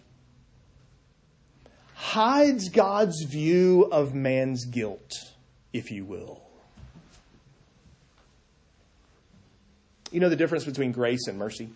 hides 1.93 2.69
God's 2.69 3.23
view 3.23 3.89
of 3.91 4.13
man's 4.13 4.65
guilt, 4.65 5.11
if 5.73 5.91
you 5.91 6.05
will. 6.05 6.41
You 10.11 10.19
know 10.19 10.29
the 10.29 10.35
difference 10.35 10.63
between 10.63 10.91
grace 10.91 11.27
and 11.27 11.37
mercy? 11.37 11.69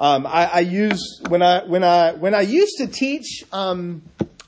Um, 0.00 0.26
I, 0.26 0.46
I, 0.46 0.60
use 0.60 1.20
when 1.28 1.42
I 1.42 1.62
when 1.64 1.84
I 1.84 2.12
when 2.12 2.34
I 2.34 2.40
used 2.40 2.78
to 2.78 2.86
teach. 2.86 3.44
Um, 3.52 4.00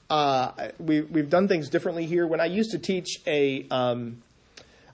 uh, 0.09 0.71
we 0.79 1.03
we've 1.03 1.29
done 1.29 1.47
things 1.47 1.69
differently 1.69 2.07
here. 2.07 2.27
When 2.27 2.41
I 2.41 2.47
used 2.47 2.71
to 2.71 2.79
teach 2.79 3.21
a 3.27 3.69
um, 3.69 4.23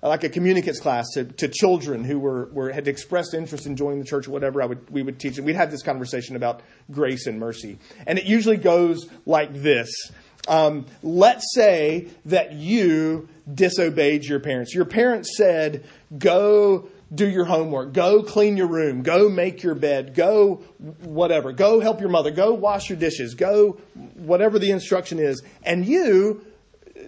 like 0.02 0.24
a 0.24 0.28
communicants 0.28 0.80
class 0.80 1.06
to, 1.14 1.24
to 1.24 1.46
children 1.46 2.02
who 2.02 2.18
were, 2.18 2.46
were 2.46 2.72
had 2.72 2.88
expressed 2.88 3.34
interest 3.34 3.66
in 3.66 3.76
joining 3.76 4.00
the 4.00 4.04
church 4.04 4.26
or 4.26 4.32
whatever, 4.32 4.60
I 4.60 4.66
would 4.66 4.90
we 4.90 5.00
would 5.00 5.20
teach 5.20 5.36
them. 5.36 5.44
We'd 5.44 5.54
have 5.54 5.70
this 5.70 5.84
conversation 5.84 6.34
about 6.34 6.62
grace 6.90 7.28
and 7.28 7.38
mercy, 7.38 7.78
and 8.04 8.18
it 8.18 8.24
usually 8.24 8.56
goes 8.56 9.06
like 9.26 9.54
this. 9.54 10.10
Um, 10.48 10.86
let's 11.04 11.54
say 11.54 12.08
that 12.24 12.52
you 12.52 13.28
disobeyed 13.52 14.24
your 14.24 14.40
parents. 14.40 14.74
Your 14.74 14.86
parents 14.86 15.36
said, 15.36 15.84
"Go." 16.18 16.88
Do 17.14 17.28
your 17.28 17.44
homework, 17.44 17.92
go 17.92 18.22
clean 18.22 18.56
your 18.56 18.66
room, 18.66 19.02
go 19.02 19.28
make 19.28 19.62
your 19.62 19.74
bed, 19.74 20.14
go 20.14 20.56
whatever, 21.02 21.52
go 21.52 21.80
help 21.80 22.00
your 22.00 22.10
mother, 22.10 22.30
go 22.30 22.52
wash 22.52 22.90
your 22.90 22.98
dishes, 22.98 23.34
go 23.34 23.78
whatever 24.14 24.58
the 24.58 24.70
instruction 24.70 25.18
is, 25.18 25.42
and 25.62 25.86
you 25.86 26.44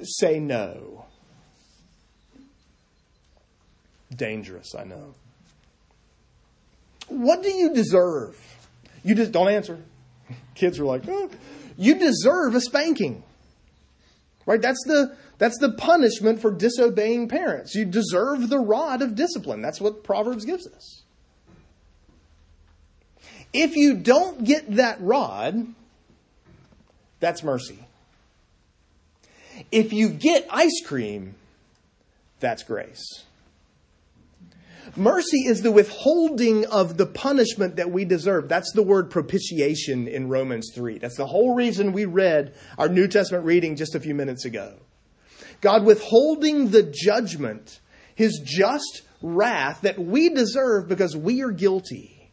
say 0.03 0.41
no. 0.41 1.05
Dangerous, 4.15 4.75
I 4.75 4.85
know. 4.85 5.15
What 7.09 7.43
do 7.43 7.51
you 7.51 7.75
deserve? 7.75 8.39
You 9.03 9.15
just 9.15 9.33
don't 9.33 9.49
answer. 9.49 9.79
Kids 10.55 10.79
are 10.79 10.85
like, 10.85 11.03
oh. 11.09 11.31
you 11.77 11.97
deserve 11.97 12.55
a 12.55 12.61
spanking. 12.61 13.23
Right? 14.47 14.61
That's 14.61 14.83
the 14.87 15.17
that's 15.39 15.59
the 15.59 15.73
punishment 15.73 16.41
for 16.41 16.51
disobeying 16.51 17.29
parents. 17.29 17.75
You 17.75 17.85
deserve 17.85 18.49
the 18.49 18.59
rod 18.59 19.01
of 19.01 19.15
discipline. 19.15 19.63
That's 19.63 19.81
what 19.81 20.05
Proverbs 20.05 20.45
gives 20.45 20.67
us. 20.67 21.03
If 23.53 23.75
you 23.75 23.95
don't 23.95 24.45
get 24.45 24.77
that 24.77 25.01
rod, 25.01 25.67
that's 27.21 27.43
mercy. 27.43 27.79
If 29.73 29.93
you 29.93 30.09
get 30.09 30.47
ice 30.51 30.83
cream, 30.85 31.35
that's 32.39 32.63
grace. 32.63 33.25
Mercy 34.97 35.47
is 35.47 35.63
the 35.63 35.71
withholding 35.71 36.67
of 36.67 36.97
the 36.97 37.07
punishment 37.07 37.77
that 37.77 37.91
we 37.91 38.05
deserve. 38.05 38.49
That's 38.49 38.73
the 38.73 38.83
word 38.83 39.11
propitiation 39.11 40.09
in 40.09 40.29
Romans 40.29 40.73
3. 40.75 40.99
That's 40.99 41.17
the 41.17 41.27
whole 41.27 41.55
reason 41.55 41.93
we 41.93 42.07
read 42.07 42.55
our 42.77 42.89
New 42.89 43.07
Testament 43.07 43.45
reading 43.45 43.77
just 43.77 43.95
a 43.95 44.01
few 44.01 44.15
minutes 44.15 44.45
ago. 44.45 44.75
God 45.61 45.85
withholding 45.85 46.71
the 46.71 46.83
judgment, 46.83 47.81
his 48.15 48.41
just 48.45 49.03
wrath 49.23 49.83
that 49.83 49.99
we 49.99 50.31
deserve 50.31 50.89
because 50.89 51.17
we 51.17 51.43
are 51.43 51.53
guilty. 51.53 52.31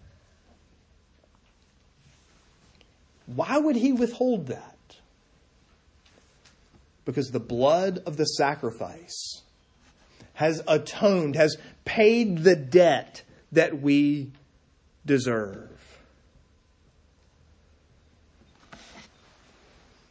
Why 3.28 3.58
would 3.58 3.76
he 3.76 3.92
withhold 3.92 4.48
that? 4.48 4.78
Because 7.06 7.30
the 7.32 7.40
blood 7.40 8.00
of 8.06 8.18
the 8.18 8.26
sacrifice 8.26 9.44
has 10.38 10.62
atoned, 10.68 11.36
has 11.36 11.58
paid 11.84 12.44
the 12.44 12.56
debt 12.56 13.24
that 13.52 13.82
we 13.82 14.32
deserve. 15.04 15.72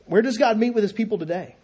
Where 0.06 0.22
does 0.22 0.36
God 0.36 0.58
meet 0.58 0.70
with 0.70 0.82
his 0.82 0.92
people 0.92 1.16
today? 1.16 1.54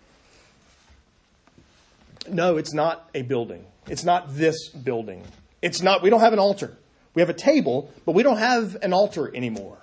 No, 2.29 2.57
it's 2.57 2.73
not 2.73 3.11
a 3.17 3.23
building. 3.23 3.67
It's 3.89 4.05
not 4.05 4.33
this 4.37 4.69
building. 4.69 5.25
It's 5.61 5.83
not, 5.83 6.01
we 6.01 6.11
don't 6.11 6.21
have 6.21 6.33
an 6.33 6.39
altar. 6.39 6.77
We 7.15 7.23
have 7.23 7.31
a 7.31 7.35
table, 7.35 7.91
but 8.07 8.15
we 8.15 8.23
don't 8.23 8.39
have 8.39 8.77
an 8.81 8.93
altar 8.93 9.35
anymore 9.35 9.79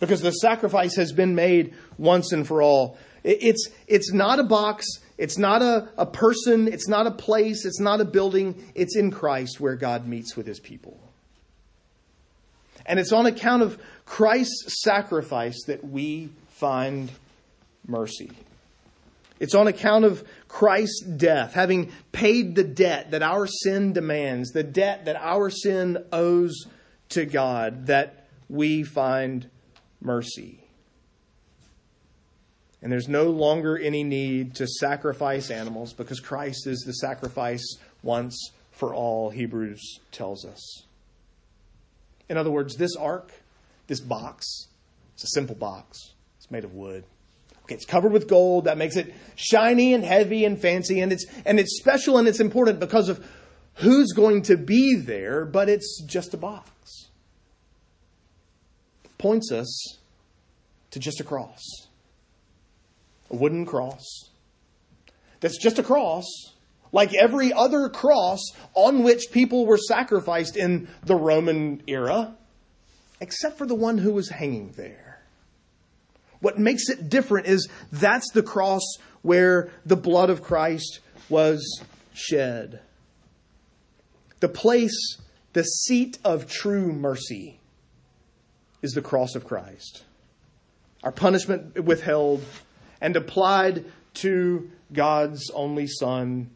because 0.00 0.22
the 0.22 0.30
sacrifice 0.30 0.96
has 0.96 1.12
been 1.12 1.34
made 1.34 1.74
once 1.98 2.32
and 2.32 2.46
for 2.46 2.62
all. 2.62 2.96
It's, 3.22 3.68
it's 3.86 4.14
not 4.14 4.38
a 4.38 4.44
box. 4.44 4.86
It's 5.18 5.36
not 5.36 5.62
a, 5.62 5.88
a 5.98 6.06
person. 6.06 6.68
It's 6.68 6.88
not 6.88 7.06
a 7.08 7.10
place. 7.10 7.66
It's 7.66 7.80
not 7.80 8.00
a 8.00 8.04
building. 8.04 8.70
It's 8.74 8.96
in 8.96 9.10
Christ 9.10 9.60
where 9.60 9.74
God 9.74 10.06
meets 10.06 10.36
with 10.36 10.46
his 10.46 10.60
people. 10.60 10.98
And 12.86 12.98
it's 12.98 13.12
on 13.12 13.26
account 13.26 13.62
of 13.62 13.78
Christ's 14.06 14.82
sacrifice 14.82 15.60
that 15.66 15.84
we 15.84 16.30
find 16.48 17.10
mercy. 17.86 18.30
It's 19.40 19.54
on 19.54 19.66
account 19.66 20.04
of 20.04 20.26
Christ's 20.48 21.04
death, 21.04 21.52
having 21.52 21.92
paid 22.12 22.54
the 22.54 22.64
debt 22.64 23.10
that 23.10 23.22
our 23.22 23.46
sin 23.46 23.92
demands, 23.92 24.50
the 24.50 24.62
debt 24.62 25.04
that 25.04 25.16
our 25.16 25.50
sin 25.50 26.04
owes 26.12 26.66
to 27.10 27.24
God, 27.24 27.86
that 27.86 28.26
we 28.48 28.82
find 28.82 29.48
mercy. 30.00 30.60
And 32.80 32.92
there's 32.92 33.08
no 33.08 33.24
longer 33.24 33.76
any 33.76 34.04
need 34.04 34.54
to 34.56 34.66
sacrifice 34.66 35.50
animals 35.50 35.92
because 35.92 36.20
Christ 36.20 36.66
is 36.66 36.80
the 36.80 36.92
sacrifice 36.92 37.64
once 38.02 38.52
for 38.70 38.94
all, 38.94 39.30
Hebrews 39.30 39.98
tells 40.12 40.44
us. 40.44 40.84
In 42.28 42.36
other 42.36 42.50
words, 42.50 42.76
this 42.76 42.94
ark, 42.94 43.32
this 43.88 44.00
box, 44.00 44.68
it's 45.14 45.24
a 45.24 45.28
simple 45.28 45.56
box, 45.56 46.12
it's 46.36 46.50
made 46.50 46.64
of 46.64 46.74
wood. 46.74 47.04
Okay, 47.64 47.74
It's 47.74 47.84
covered 47.84 48.12
with 48.12 48.28
gold. 48.28 48.64
That 48.64 48.78
makes 48.78 48.96
it 48.96 49.14
shiny 49.36 49.92
and 49.92 50.02
heavy 50.02 50.46
and 50.46 50.58
fancy. 50.58 51.00
And 51.00 51.12
it's, 51.12 51.26
and 51.44 51.60
it's 51.60 51.78
special 51.78 52.16
and 52.16 52.26
it's 52.26 52.40
important 52.40 52.80
because 52.80 53.10
of 53.10 53.26
who's 53.74 54.12
going 54.12 54.42
to 54.42 54.56
be 54.56 54.94
there, 54.94 55.44
but 55.44 55.68
it's 55.68 56.02
just 56.06 56.32
a 56.32 56.38
box. 56.38 56.70
Points 59.18 59.52
us 59.52 59.98
to 60.92 60.98
just 60.98 61.20
a 61.20 61.24
cross. 61.24 61.87
A 63.30 63.36
wooden 63.36 63.66
cross. 63.66 64.30
That's 65.40 65.58
just 65.58 65.78
a 65.78 65.82
cross, 65.82 66.26
like 66.92 67.14
every 67.14 67.52
other 67.52 67.88
cross 67.88 68.40
on 68.74 69.02
which 69.02 69.30
people 69.30 69.66
were 69.66 69.78
sacrificed 69.78 70.56
in 70.56 70.88
the 71.04 71.14
Roman 71.14 71.82
era, 71.86 72.34
except 73.20 73.58
for 73.58 73.66
the 73.66 73.74
one 73.74 73.98
who 73.98 74.12
was 74.12 74.30
hanging 74.30 74.72
there. 74.76 75.20
What 76.40 76.58
makes 76.58 76.88
it 76.88 77.08
different 77.08 77.46
is 77.46 77.68
that's 77.92 78.30
the 78.32 78.42
cross 78.42 78.82
where 79.22 79.70
the 79.84 79.96
blood 79.96 80.30
of 80.30 80.42
Christ 80.42 81.00
was 81.28 81.82
shed. 82.14 82.80
The 84.40 84.48
place, 84.48 85.18
the 85.52 85.64
seat 85.64 86.18
of 86.24 86.48
true 86.48 86.92
mercy 86.92 87.60
is 88.82 88.92
the 88.92 89.02
cross 89.02 89.34
of 89.34 89.44
Christ. 89.44 90.04
Our 91.02 91.12
punishment 91.12 91.84
withheld 91.84 92.42
and 93.00 93.16
applied 93.16 93.84
to 94.14 94.70
God's 94.92 95.50
only 95.50 95.86
Son 95.86 96.50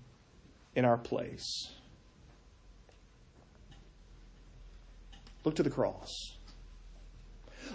in 0.74 0.84
our 0.84 0.98
place. 0.98 1.70
Look 5.44 5.56
to 5.56 5.62
the 5.62 5.70
cross. 5.70 6.10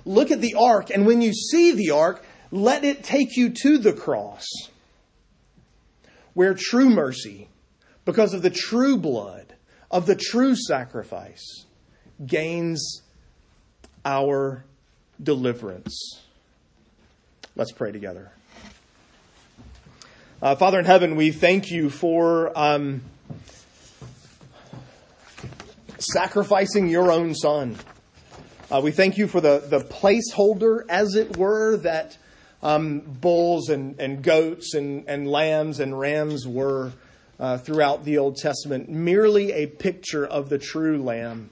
Look 0.06 0.32
at 0.32 0.42
the 0.42 0.56
ark, 0.56 0.90
and 0.90 1.06
when 1.06 1.22
you 1.22 1.34
see 1.34 1.74
the 1.74 1.92
ark, 1.92 2.24
let 2.52 2.84
it 2.84 3.04
take 3.04 3.36
you 3.36 3.50
to 3.50 3.78
the 3.78 3.94
cross, 3.94 4.46
where 6.34 6.54
true 6.54 6.90
mercy, 6.90 7.50
because 8.06 8.34
of 8.34 8.42
the 8.42 8.50
true 8.50 8.98
blood, 8.98 9.56
of 9.92 10.06
the 10.06 10.16
true 10.16 10.56
sacrifice, 10.56 11.66
gains 12.26 13.02
our 14.06 14.64
deliverance. 15.22 16.22
Let's 17.56 17.72
pray 17.72 17.92
together. 17.92 18.32
Uh, 20.40 20.56
Father 20.56 20.78
in 20.78 20.86
heaven, 20.86 21.16
we 21.16 21.32
thank 21.32 21.72
you 21.72 21.90
for 21.90 22.56
um, 22.56 23.02
sacrificing 25.98 26.90
your 26.90 27.12
own 27.12 27.34
son. 27.34 27.76
Uh, 28.70 28.80
we 28.84 28.92
thank 28.92 29.18
you 29.18 29.28
for 29.28 29.42
the, 29.42 29.58
the 29.68 29.80
placeholder, 29.80 30.82
as 30.90 31.16
it 31.16 31.38
were, 31.38 31.78
that 31.78 32.20
um, 32.62 33.00
bulls 33.00 33.70
and, 33.70 34.00
and 34.00 34.22
goats 34.22 34.76
and, 34.76 35.10
and 35.10 35.28
lambs 35.28 35.80
and 35.80 36.00
rams 36.00 36.48
were 36.48 36.92
uh, 37.40 37.58
throughout 37.58 38.06
the 38.06 38.20
Old 38.20 38.36
Testament, 38.36 38.90
merely 38.90 39.54
a 39.54 39.66
picture 39.66 40.24
of 40.24 40.50
the 40.50 40.60
true 40.60 41.02
lamb 41.02 41.50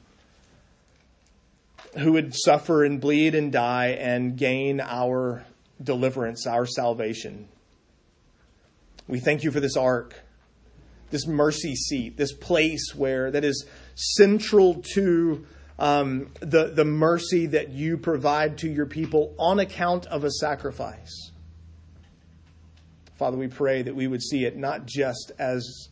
who 1.98 2.12
would 2.12 2.36
suffer 2.36 2.84
and 2.84 3.02
bleed 3.02 3.34
and 3.34 3.52
die 3.52 3.98
and 4.00 4.38
gain 4.38 4.80
our 4.80 5.44
deliverance, 5.82 6.46
our 6.46 6.68
salvation. 6.68 7.48
We 9.08 9.20
thank 9.20 9.44
you 9.44 9.52
for 9.52 9.60
this 9.60 9.78
ark, 9.78 10.16
this 11.12 11.28
mercy 11.28 11.76
seat, 11.76 12.18
this 12.18 12.34
place 12.34 12.94
where 12.96 13.30
that 13.32 13.44
is 13.44 13.66
central 13.94 14.82
to 14.94 15.46
um, 15.78 16.32
the, 16.40 16.72
the 16.74 16.86
mercy 16.86 17.46
that 17.48 17.70
you 17.70 17.98
provide 17.98 18.58
to 18.60 18.70
your 18.70 18.86
people 18.86 19.36
on 19.38 19.60
account 19.60 20.08
of 20.08 20.24
a 20.24 20.32
sacrifice. 20.32 21.32
Father, 23.18 23.38
we 23.38 23.48
pray 23.48 23.82
that 23.82 23.96
we 23.96 24.08
would 24.08 24.22
see 24.22 24.46
it 24.46 24.58
not 24.58 24.86
just 24.86 25.32
as 25.38 25.90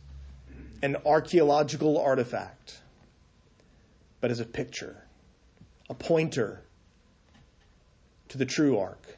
an 0.82 0.96
archaeological 1.06 1.98
artifact, 1.98 2.80
but 4.20 4.30
as 4.30 4.40
a 4.40 4.44
picture, 4.44 5.06
a 5.88 5.94
pointer 5.94 6.62
to 8.28 8.38
the 8.38 8.44
true 8.44 8.78
ark, 8.78 9.16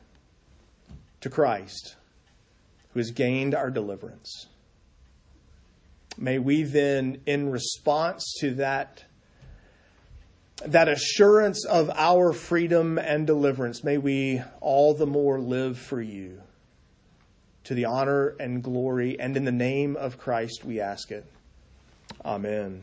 to 1.22 1.30
Christ 1.30 1.96
who 2.96 3.00
has 3.00 3.10
gained 3.10 3.54
our 3.54 3.70
deliverance. 3.70 4.46
May 6.16 6.38
we 6.38 6.62
then, 6.62 7.20
in 7.26 7.50
response 7.50 8.24
to 8.40 8.54
that, 8.54 9.04
that 10.64 10.88
assurance 10.88 11.66
of 11.66 11.90
our 11.90 12.32
freedom 12.32 12.96
and 12.96 13.26
deliverance, 13.26 13.84
may 13.84 13.98
we 13.98 14.40
all 14.62 14.94
the 14.94 15.04
more 15.04 15.38
live 15.38 15.76
for 15.76 16.00
you. 16.00 16.40
To 17.64 17.74
the 17.74 17.84
honor 17.84 18.28
and 18.40 18.62
glory, 18.62 19.20
and 19.20 19.36
in 19.36 19.44
the 19.44 19.52
name 19.52 19.94
of 19.96 20.16
Christ 20.16 20.64
we 20.64 20.80
ask 20.80 21.10
it. 21.10 21.26
Amen. 22.24 22.82